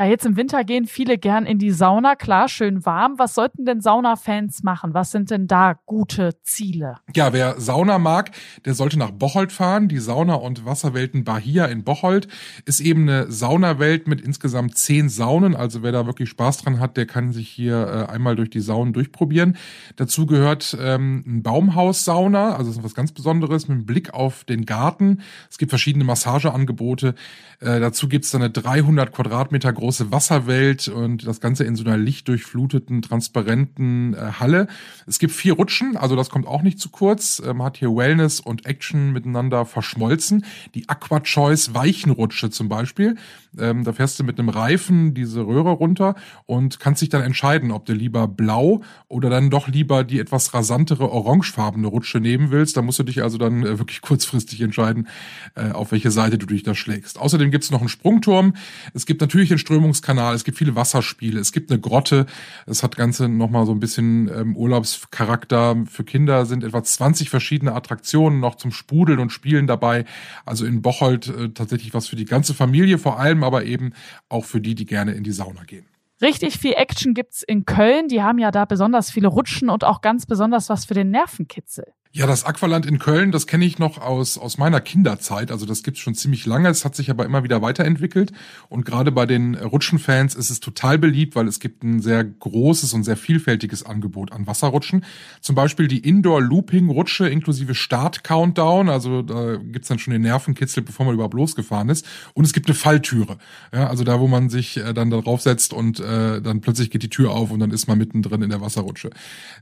Ja, 0.00 0.04
jetzt 0.04 0.24
im 0.24 0.36
Winter 0.36 0.62
gehen 0.62 0.86
viele 0.86 1.18
gern 1.18 1.44
in 1.44 1.58
die 1.58 1.72
Sauna, 1.72 2.14
klar, 2.14 2.48
schön 2.48 2.86
warm. 2.86 3.14
Was 3.18 3.34
sollten 3.34 3.64
denn 3.64 3.80
Saunafans 3.80 4.62
machen? 4.62 4.94
Was 4.94 5.10
sind 5.10 5.32
denn 5.32 5.48
da 5.48 5.74
gute 5.86 6.40
Ziele? 6.44 6.98
Ja, 7.16 7.32
wer 7.32 7.60
Sauna 7.60 7.98
mag, 7.98 8.30
der 8.64 8.74
sollte 8.74 8.96
nach 8.96 9.10
Bocholt 9.10 9.50
fahren. 9.50 9.88
Die 9.88 9.98
Sauna- 9.98 10.34
und 10.34 10.64
Wasserwelten 10.64 11.24
Bahia 11.24 11.64
in 11.64 11.82
Bocholt 11.82 12.28
ist 12.64 12.78
eben 12.78 13.08
eine 13.08 13.32
Saunawelt 13.32 14.06
mit 14.06 14.20
insgesamt 14.20 14.78
zehn 14.78 15.08
Saunen. 15.08 15.56
Also 15.56 15.82
wer 15.82 15.90
da 15.90 16.06
wirklich 16.06 16.28
Spaß 16.28 16.58
dran 16.58 16.78
hat, 16.78 16.96
der 16.96 17.06
kann 17.06 17.32
sich 17.32 17.48
hier 17.48 18.06
äh, 18.08 18.12
einmal 18.12 18.36
durch 18.36 18.50
die 18.50 18.60
Saunen 18.60 18.92
durchprobieren. 18.92 19.56
Dazu 19.96 20.26
gehört 20.26 20.78
ähm, 20.80 21.24
ein 21.26 21.42
Baumhaus-Sauna, 21.42 22.54
also 22.54 22.70
das 22.70 22.78
ist 22.78 22.84
was 22.84 22.94
ganz 22.94 23.10
Besonderes 23.10 23.66
mit 23.66 23.78
einem 23.78 23.86
Blick 23.86 24.14
auf 24.14 24.44
den 24.44 24.64
Garten. 24.64 25.22
Es 25.50 25.58
gibt 25.58 25.70
verschiedene 25.70 26.04
Massageangebote. 26.04 27.16
Äh, 27.58 27.80
dazu 27.80 28.06
gibt's 28.06 28.30
dann 28.30 28.42
eine 28.42 28.50
300 28.50 29.10
Quadratmeter 29.10 29.72
große 29.72 29.87
große 29.88 30.12
Wasserwelt 30.12 30.88
und 30.88 31.26
das 31.26 31.40
Ganze 31.40 31.64
in 31.64 31.74
so 31.74 31.82
einer 31.82 31.96
lichtdurchfluteten, 31.96 33.00
transparenten 33.00 34.12
äh, 34.12 34.32
Halle. 34.38 34.66
Es 35.06 35.18
gibt 35.18 35.32
vier 35.32 35.54
Rutschen, 35.54 35.96
also 35.96 36.14
das 36.14 36.28
kommt 36.28 36.46
auch 36.46 36.60
nicht 36.60 36.78
zu 36.78 36.90
kurz. 36.90 37.38
Äh, 37.38 37.54
man 37.54 37.68
hat 37.68 37.78
hier 37.78 37.96
Wellness 37.96 38.38
und 38.38 38.66
Action 38.66 39.14
miteinander 39.14 39.64
verschmolzen. 39.64 40.44
Die 40.74 40.90
Aqua 40.90 41.20
Choice 41.20 41.72
Weichenrutsche 41.72 42.50
zum 42.50 42.68
Beispiel. 42.68 43.16
Ähm, 43.60 43.84
da 43.84 43.92
fährst 43.92 44.18
du 44.18 44.24
mit 44.24 44.38
einem 44.38 44.48
Reifen 44.48 45.14
diese 45.14 45.46
Röhre 45.46 45.70
runter 45.70 46.14
und 46.46 46.80
kannst 46.80 47.02
dich 47.02 47.08
dann 47.08 47.22
entscheiden, 47.22 47.70
ob 47.70 47.86
du 47.86 47.92
lieber 47.92 48.28
blau 48.28 48.82
oder 49.08 49.30
dann 49.30 49.50
doch 49.50 49.68
lieber 49.68 50.04
die 50.04 50.20
etwas 50.20 50.54
rasantere 50.54 51.10
orangefarbene 51.10 51.86
Rutsche 51.86 52.20
nehmen 52.20 52.50
willst. 52.50 52.76
Da 52.76 52.82
musst 52.82 52.98
du 52.98 53.02
dich 53.02 53.22
also 53.22 53.38
dann 53.38 53.62
äh, 53.62 53.78
wirklich 53.78 54.00
kurzfristig 54.08 54.60
entscheiden, 54.60 55.08
äh, 55.54 55.70
auf 55.70 55.92
welche 55.92 56.10
Seite 56.10 56.38
du 56.38 56.46
dich 56.46 56.62
da 56.62 56.74
schlägst. 56.74 57.18
Außerdem 57.18 57.50
gibt 57.50 57.64
es 57.64 57.70
noch 57.70 57.80
einen 57.80 57.88
Sprungturm. 57.88 58.54
Es 58.94 59.06
gibt 59.06 59.20
natürlich 59.20 59.48
den 59.48 59.58
Strömungskanal. 59.58 60.34
Es 60.34 60.44
gibt 60.44 60.58
viele 60.58 60.74
Wasserspiele. 60.74 61.40
Es 61.40 61.52
gibt 61.52 61.70
eine 61.70 61.80
Grotte. 61.80 62.26
Es 62.66 62.82
hat 62.82 62.96
Ganze 62.96 63.28
nochmal 63.28 63.66
so 63.66 63.72
ein 63.72 63.80
bisschen 63.80 64.30
ähm, 64.34 64.56
Urlaubscharakter. 64.56 65.76
Für 65.86 66.04
Kinder 66.04 66.46
sind 66.46 66.64
etwa 66.64 66.82
20 66.82 67.30
verschiedene 67.30 67.74
Attraktionen 67.74 68.40
noch 68.40 68.56
zum 68.56 68.72
Spudeln 68.72 69.18
und 69.18 69.30
Spielen 69.30 69.66
dabei. 69.66 70.04
Also 70.44 70.66
in 70.66 70.82
Bocholt 70.82 71.28
äh, 71.28 71.50
tatsächlich 71.50 71.94
was 71.94 72.08
für 72.08 72.16
die 72.16 72.24
ganze 72.24 72.54
Familie 72.54 72.98
vor 72.98 73.18
allem, 73.18 73.42
aber 73.48 73.64
eben 73.64 73.94
auch 74.28 74.44
für 74.44 74.60
die, 74.60 74.74
die 74.74 74.84
gerne 74.84 75.12
in 75.12 75.24
die 75.24 75.32
Sauna 75.32 75.64
gehen. 75.64 75.86
Richtig 76.20 76.58
viel 76.58 76.74
Action 76.74 77.14
gibt's 77.14 77.42
in 77.42 77.64
Köln. 77.64 78.08
Die 78.08 78.22
haben 78.22 78.38
ja 78.38 78.50
da 78.50 78.66
besonders 78.66 79.10
viele 79.10 79.28
Rutschen 79.28 79.70
und 79.70 79.84
auch 79.84 80.02
ganz 80.02 80.26
besonders 80.26 80.68
was 80.68 80.84
für 80.84 80.94
den 80.94 81.10
Nervenkitzel. 81.10 81.94
Ja, 82.10 82.26
das 82.26 82.44
Aqualand 82.44 82.86
in 82.86 82.98
Köln, 82.98 83.32
das 83.32 83.46
kenne 83.46 83.66
ich 83.66 83.78
noch 83.78 83.98
aus, 83.98 84.38
aus 84.38 84.56
meiner 84.56 84.80
Kinderzeit. 84.80 85.50
Also 85.50 85.66
das 85.66 85.82
gibt's 85.82 86.00
schon 86.00 86.14
ziemlich 86.14 86.46
lange. 86.46 86.70
Es 86.70 86.86
hat 86.86 86.96
sich 86.96 87.10
aber 87.10 87.26
immer 87.26 87.44
wieder 87.44 87.60
weiterentwickelt. 87.60 88.32
Und 88.70 88.86
gerade 88.86 89.12
bei 89.12 89.26
den 89.26 89.54
Rutschenfans 89.54 90.34
ist 90.34 90.48
es 90.48 90.58
total 90.60 90.98
beliebt, 90.98 91.36
weil 91.36 91.46
es 91.46 91.60
gibt 91.60 91.84
ein 91.84 92.00
sehr 92.00 92.24
großes 92.24 92.94
und 92.94 93.04
sehr 93.04 93.18
vielfältiges 93.18 93.84
Angebot 93.84 94.32
an 94.32 94.46
Wasserrutschen. 94.46 95.04
Zum 95.42 95.54
Beispiel 95.54 95.86
die 95.86 95.98
Indoor-Looping-Rutsche 95.98 97.28
inklusive 97.28 97.74
Start-Countdown. 97.74 98.88
Also 98.88 99.20
da 99.20 99.56
gibt's 99.56 99.88
dann 99.88 99.98
schon 99.98 100.12
den 100.12 100.22
Nervenkitzel, 100.22 100.82
bevor 100.82 101.04
man 101.04 101.14
überhaupt 101.14 101.34
losgefahren 101.34 101.90
ist. 101.90 102.06
Und 102.32 102.46
es 102.46 102.54
gibt 102.54 102.68
eine 102.68 102.74
Falltüre. 102.74 103.36
Ja, 103.70 103.86
also 103.86 104.02
da, 104.02 104.18
wo 104.18 104.28
man 104.28 104.48
sich 104.48 104.78
äh, 104.78 104.94
dann 104.94 105.10
da 105.10 105.20
draufsetzt 105.20 105.74
und 105.74 106.00
äh, 106.00 106.40
dann 106.40 106.62
plötzlich 106.62 106.90
geht 106.90 107.02
die 107.02 107.10
Tür 107.10 107.32
auf 107.32 107.50
und 107.50 107.60
dann 107.60 107.70
ist 107.70 107.86
man 107.86 107.98
mittendrin 107.98 108.40
in 108.40 108.48
der 108.48 108.62
Wasserrutsche. 108.62 109.10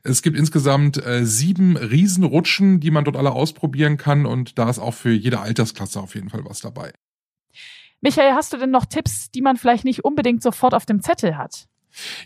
Es 0.04 0.22
gibt 0.22 0.38
insgesamt 0.38 1.04
äh, 1.04 1.26
sieben 1.26 1.76
Riesenrutschen 1.76 2.35
Rutschen, 2.36 2.80
die 2.80 2.90
man 2.90 3.04
dort 3.04 3.16
alle 3.16 3.32
ausprobieren 3.32 3.96
kann. 3.96 4.26
Und 4.26 4.58
da 4.58 4.68
ist 4.68 4.78
auch 4.78 4.92
für 4.92 5.12
jede 5.12 5.40
Altersklasse 5.40 6.00
auf 6.00 6.14
jeden 6.14 6.28
Fall 6.28 6.44
was 6.44 6.60
dabei. 6.60 6.92
Michael, 8.02 8.34
hast 8.34 8.52
du 8.52 8.58
denn 8.58 8.70
noch 8.70 8.84
Tipps, 8.84 9.30
die 9.30 9.40
man 9.40 9.56
vielleicht 9.56 9.84
nicht 9.84 10.04
unbedingt 10.04 10.42
sofort 10.42 10.74
auf 10.74 10.84
dem 10.84 11.00
Zettel 11.00 11.38
hat? 11.38 11.66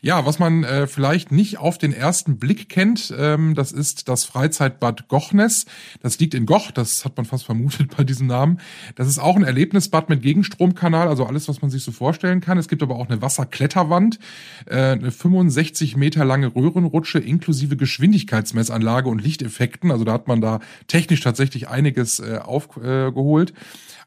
Ja, 0.03 0.27
was 0.27 0.39
man 0.39 0.65
äh, 0.65 0.87
vielleicht 0.87 1.33
nicht 1.33 1.59
auf 1.59 1.79
den 1.79 1.93
ersten 1.93 2.39
Blick 2.39 2.69
kennt, 2.69 3.15
ähm, 3.17 3.55
das 3.55 3.73
ist 3.73 4.09
das 4.09 4.25
Freizeitbad 4.25 5.09
Gochnes. 5.09 5.67
Das 6.03 6.19
liegt 6.19 6.35
in 6.35 6.47
Goch, 6.47 6.71
das 6.71 7.05
hat 7.05 7.17
man 7.17 7.27
fast 7.27 7.45
vermutet 7.45 7.95
bei 7.97 8.05
diesem 8.05 8.27
Namen. 8.27 8.61
Das 8.97 9.07
ist 9.07 9.19
auch 9.19 9.37
ein 9.37 9.45
Erlebnisbad 9.45 10.09
mit 10.09 10.23
Gegenstromkanal, 10.23 11.09
also 11.09 11.27
alles, 11.27 11.49
was 11.49 11.63
man 11.63 11.71
sich 11.71 11.83
so 11.83 11.93
vorstellen 11.93 12.41
kann. 12.41 12.59
Es 12.59 12.69
gibt 12.69 12.83
aber 12.83 12.97
auch 12.97 13.09
eine 13.09 13.23
Wasserkletterwand, 13.23 14.19
äh, 14.67 14.93
eine 14.93 15.11
65 15.11 15.97
Meter 15.97 16.25
lange 16.25 16.55
Röhrenrutsche 16.55 17.19
inklusive 17.19 17.77
Geschwindigkeitsmessanlage 17.77 19.09
und 19.09 19.23
Lichteffekten. 19.23 19.91
Also 19.91 20.05
da 20.05 20.13
hat 20.13 20.29
man 20.29 20.41
da 20.41 20.61
technisch 20.89 21.21
tatsächlich 21.21 21.69
einiges 21.69 22.21
äh, 22.21 22.39
aufgeholt. 22.43 23.51
Äh, 23.51 23.55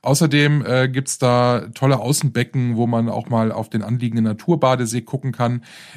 Außerdem 0.04 0.66
äh, 0.66 0.90
gibt's 0.90 1.18
da 1.18 1.68
tolle 1.74 2.00
Außenbecken, 2.00 2.76
wo 2.76 2.88
man 2.88 3.08
auch 3.08 3.30
mal 3.30 3.54
auf 3.54 3.70
den 3.70 3.82
anliegenden 3.82 4.26
Naturbadesee 4.26 5.02
gucken 5.02 5.32
kann. 5.32 5.53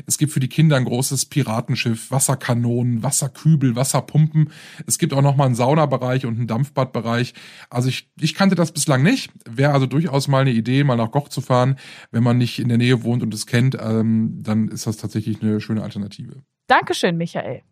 Es 0.07 0.19
gibt 0.19 0.33
für 0.33 0.41
die 0.41 0.49
Kinder 0.49 0.77
ein 0.77 0.85
großes 0.85 1.27
Piratenschiff, 1.27 2.11
Wasserkanonen, 2.11 3.03
Wasserkübel, 3.03 3.77
Wasserpumpen. 3.77 4.51
Es 4.87 4.99
gibt 4.99 5.13
auch 5.13 5.23
noch 5.23 5.37
mal 5.37 5.47
einen 5.47 5.55
Saunabereich 5.55 6.27
und 6.27 6.37
einen 6.37 6.47
Dampfbadbereich. 6.47 7.35
Also 7.71 7.89
ich, 7.89 8.11
ich 8.21 8.35
kannte 8.35 8.55
das 8.55 8.73
bislang 8.73 9.03
nicht. 9.03 9.31
Wäre 9.49 9.73
also 9.73 9.87
durchaus 9.87 10.29
mal 10.29 10.41
eine 10.41 10.53
Idee, 10.53 10.85
mal 10.85 10.97
nach 10.97 11.11
Goch 11.11 11.29
zu 11.29 11.41
fahren. 11.41 11.77
Wenn 12.11 12.23
man 12.23 12.39
nicht 12.39 12.59
in 12.59 12.69
der 12.69 12.79
Nähe 12.79 13.03
wohnt 13.03 13.23
und 13.23 13.33
es 13.33 13.47
kennt, 13.47 13.77
ähm, 13.81 14.43
dann 14.43 14.69
ist 14.69 14.87
das 14.87 14.97
tatsächlich 14.97 15.43
eine 15.43 15.61
schöne 15.61 15.83
Alternative. 15.83 16.43
Dankeschön, 16.67 17.17
Michael. 17.17 17.63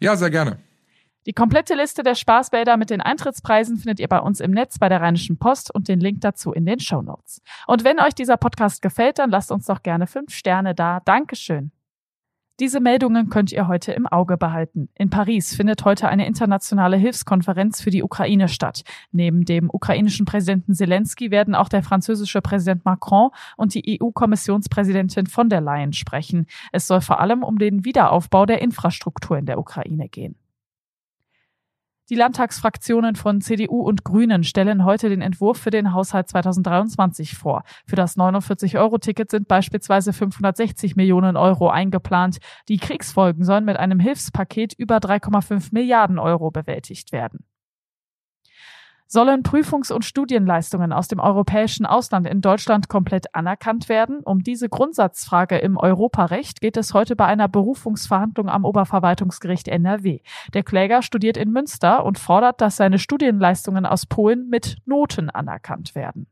Ja, 0.00 0.16
sehr 0.16 0.30
gerne. 0.30 0.58
Die 1.26 1.34
komplette 1.34 1.74
Liste 1.74 2.02
der 2.02 2.14
Spaßbäder 2.14 2.78
mit 2.78 2.88
den 2.88 3.02
Eintrittspreisen 3.02 3.76
findet 3.76 4.00
ihr 4.00 4.08
bei 4.08 4.20
uns 4.20 4.40
im 4.40 4.52
Netz 4.52 4.78
bei 4.78 4.88
der 4.88 5.02
Rheinischen 5.02 5.38
Post 5.38 5.74
und 5.74 5.86
den 5.86 6.00
Link 6.00 6.22
dazu 6.22 6.52
in 6.52 6.64
den 6.64 6.80
Show 6.80 7.02
Notes. 7.02 7.42
Und 7.66 7.84
wenn 7.84 8.00
euch 8.00 8.14
dieser 8.14 8.38
Podcast 8.38 8.80
gefällt, 8.80 9.18
dann 9.18 9.30
lasst 9.30 9.52
uns 9.52 9.66
doch 9.66 9.82
gerne 9.82 10.06
fünf 10.06 10.32
Sterne 10.32 10.74
da. 10.74 11.00
Dankeschön. 11.04 11.72
Diese 12.58 12.80
Meldungen 12.80 13.30
könnt 13.30 13.52
ihr 13.52 13.68
heute 13.68 13.92
im 13.92 14.06
Auge 14.06 14.36
behalten. 14.36 14.90
In 14.94 15.08
Paris 15.08 15.54
findet 15.54 15.84
heute 15.86 16.08
eine 16.08 16.26
internationale 16.26 16.98
Hilfskonferenz 16.98 17.80
für 17.80 17.90
die 17.90 18.02
Ukraine 18.02 18.48
statt. 18.48 18.82
Neben 19.12 19.46
dem 19.46 19.70
ukrainischen 19.70 20.26
Präsidenten 20.26 20.74
Zelensky 20.74 21.30
werden 21.30 21.54
auch 21.54 21.70
der 21.70 21.82
französische 21.82 22.42
Präsident 22.42 22.84
Macron 22.84 23.30
und 23.56 23.74
die 23.74 23.98
EU-Kommissionspräsidentin 23.98 25.26
von 25.26 25.48
der 25.48 25.62
Leyen 25.62 25.94
sprechen. 25.94 26.46
Es 26.70 26.86
soll 26.86 27.00
vor 27.00 27.20
allem 27.20 27.42
um 27.42 27.58
den 27.58 27.86
Wiederaufbau 27.86 28.44
der 28.44 28.60
Infrastruktur 28.60 29.38
in 29.38 29.46
der 29.46 29.58
Ukraine 29.58 30.10
gehen. 30.10 30.36
Die 32.10 32.16
Landtagsfraktionen 32.16 33.14
von 33.14 33.40
CDU 33.40 33.82
und 33.82 34.02
Grünen 34.02 34.42
stellen 34.42 34.84
heute 34.84 35.08
den 35.08 35.22
Entwurf 35.22 35.58
für 35.58 35.70
den 35.70 35.94
Haushalt 35.94 36.28
2023 36.28 37.36
vor. 37.36 37.62
Für 37.86 37.94
das 37.94 38.16
49-Euro-Ticket 38.16 39.30
sind 39.30 39.46
beispielsweise 39.46 40.12
560 40.12 40.96
Millionen 40.96 41.36
Euro 41.36 41.68
eingeplant. 41.68 42.38
Die 42.68 42.78
Kriegsfolgen 42.78 43.44
sollen 43.44 43.64
mit 43.64 43.76
einem 43.76 44.00
Hilfspaket 44.00 44.72
über 44.76 44.96
3,5 44.96 45.68
Milliarden 45.70 46.18
Euro 46.18 46.50
bewältigt 46.50 47.12
werden. 47.12 47.44
Sollen 49.12 49.42
Prüfungs- 49.42 49.90
und 49.90 50.04
Studienleistungen 50.04 50.92
aus 50.92 51.08
dem 51.08 51.18
europäischen 51.18 51.84
Ausland 51.84 52.28
in 52.28 52.40
Deutschland 52.40 52.88
komplett 52.88 53.34
anerkannt 53.34 53.88
werden? 53.88 54.20
Um 54.20 54.44
diese 54.44 54.68
Grundsatzfrage 54.68 55.58
im 55.58 55.76
Europarecht 55.76 56.60
geht 56.60 56.76
es 56.76 56.94
heute 56.94 57.16
bei 57.16 57.26
einer 57.26 57.48
Berufungsverhandlung 57.48 58.48
am 58.48 58.64
Oberverwaltungsgericht 58.64 59.66
NRW. 59.66 60.20
Der 60.54 60.62
Kläger 60.62 61.02
studiert 61.02 61.36
in 61.36 61.50
Münster 61.50 62.04
und 62.04 62.20
fordert, 62.20 62.60
dass 62.60 62.76
seine 62.76 63.00
Studienleistungen 63.00 63.84
aus 63.84 64.06
Polen 64.06 64.48
mit 64.48 64.76
Noten 64.86 65.28
anerkannt 65.28 65.96
werden. 65.96 66.28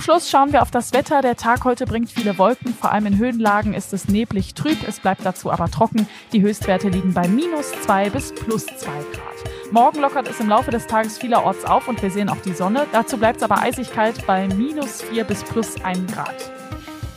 Zum 0.00 0.14
Schluss 0.14 0.30
schauen 0.30 0.54
wir 0.54 0.62
auf 0.62 0.70
das 0.70 0.94
Wetter. 0.94 1.20
Der 1.20 1.36
Tag 1.36 1.64
heute 1.64 1.84
bringt 1.84 2.10
viele 2.10 2.38
Wolken. 2.38 2.72
Vor 2.72 2.90
allem 2.90 3.04
in 3.04 3.18
Höhenlagen 3.18 3.74
ist 3.74 3.92
es 3.92 4.08
neblig 4.08 4.54
trüb. 4.54 4.78
Es 4.88 4.98
bleibt 4.98 5.26
dazu 5.26 5.52
aber 5.52 5.70
trocken. 5.70 6.08
Die 6.32 6.40
Höchstwerte 6.40 6.88
liegen 6.88 7.12
bei 7.12 7.28
minus 7.28 7.70
zwei 7.82 8.08
bis 8.08 8.34
plus 8.34 8.64
zwei 8.64 8.96
Grad. 9.12 9.72
Morgen 9.72 10.00
lockert 10.00 10.26
es 10.26 10.40
im 10.40 10.48
Laufe 10.48 10.70
des 10.70 10.86
Tages 10.86 11.18
vielerorts 11.18 11.66
auf 11.66 11.86
und 11.86 12.00
wir 12.00 12.10
sehen 12.10 12.30
auch 12.30 12.40
die 12.40 12.54
Sonne. 12.54 12.86
Dazu 12.92 13.18
bleibt 13.18 13.36
es 13.36 13.42
aber 13.42 13.60
Eisigkeit 13.60 14.26
bei 14.26 14.48
minus 14.48 15.02
4 15.02 15.22
bis 15.24 15.44
plus 15.44 15.78
1 15.84 16.10
Grad. 16.10 16.50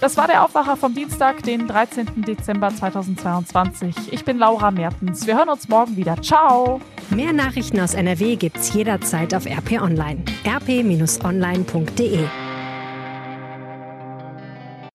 Das 0.01 0.17
war 0.17 0.27
der 0.27 0.43
Aufwacher 0.43 0.75
vom 0.75 0.93
Dienstag, 0.93 1.41
den 1.43 1.69
13. 1.69 2.25
Dezember 2.27 2.67
2022. 2.67 4.11
Ich 4.11 4.25
bin 4.25 4.37
Laura 4.37 4.71
Mertens. 4.71 5.25
Wir 5.25 5.37
hören 5.37 5.47
uns 5.47 5.69
morgen 5.69 5.95
wieder. 5.95 6.21
Ciao! 6.21 6.81
Mehr 7.11 7.31
Nachrichten 7.31 7.79
aus 7.79 7.93
NRW 7.93 8.35
gibt's 8.35 8.73
jederzeit 8.73 9.33
auf 9.33 9.45
RP 9.45 9.81
Online. 9.81 10.25
rp-online.de 10.45 12.27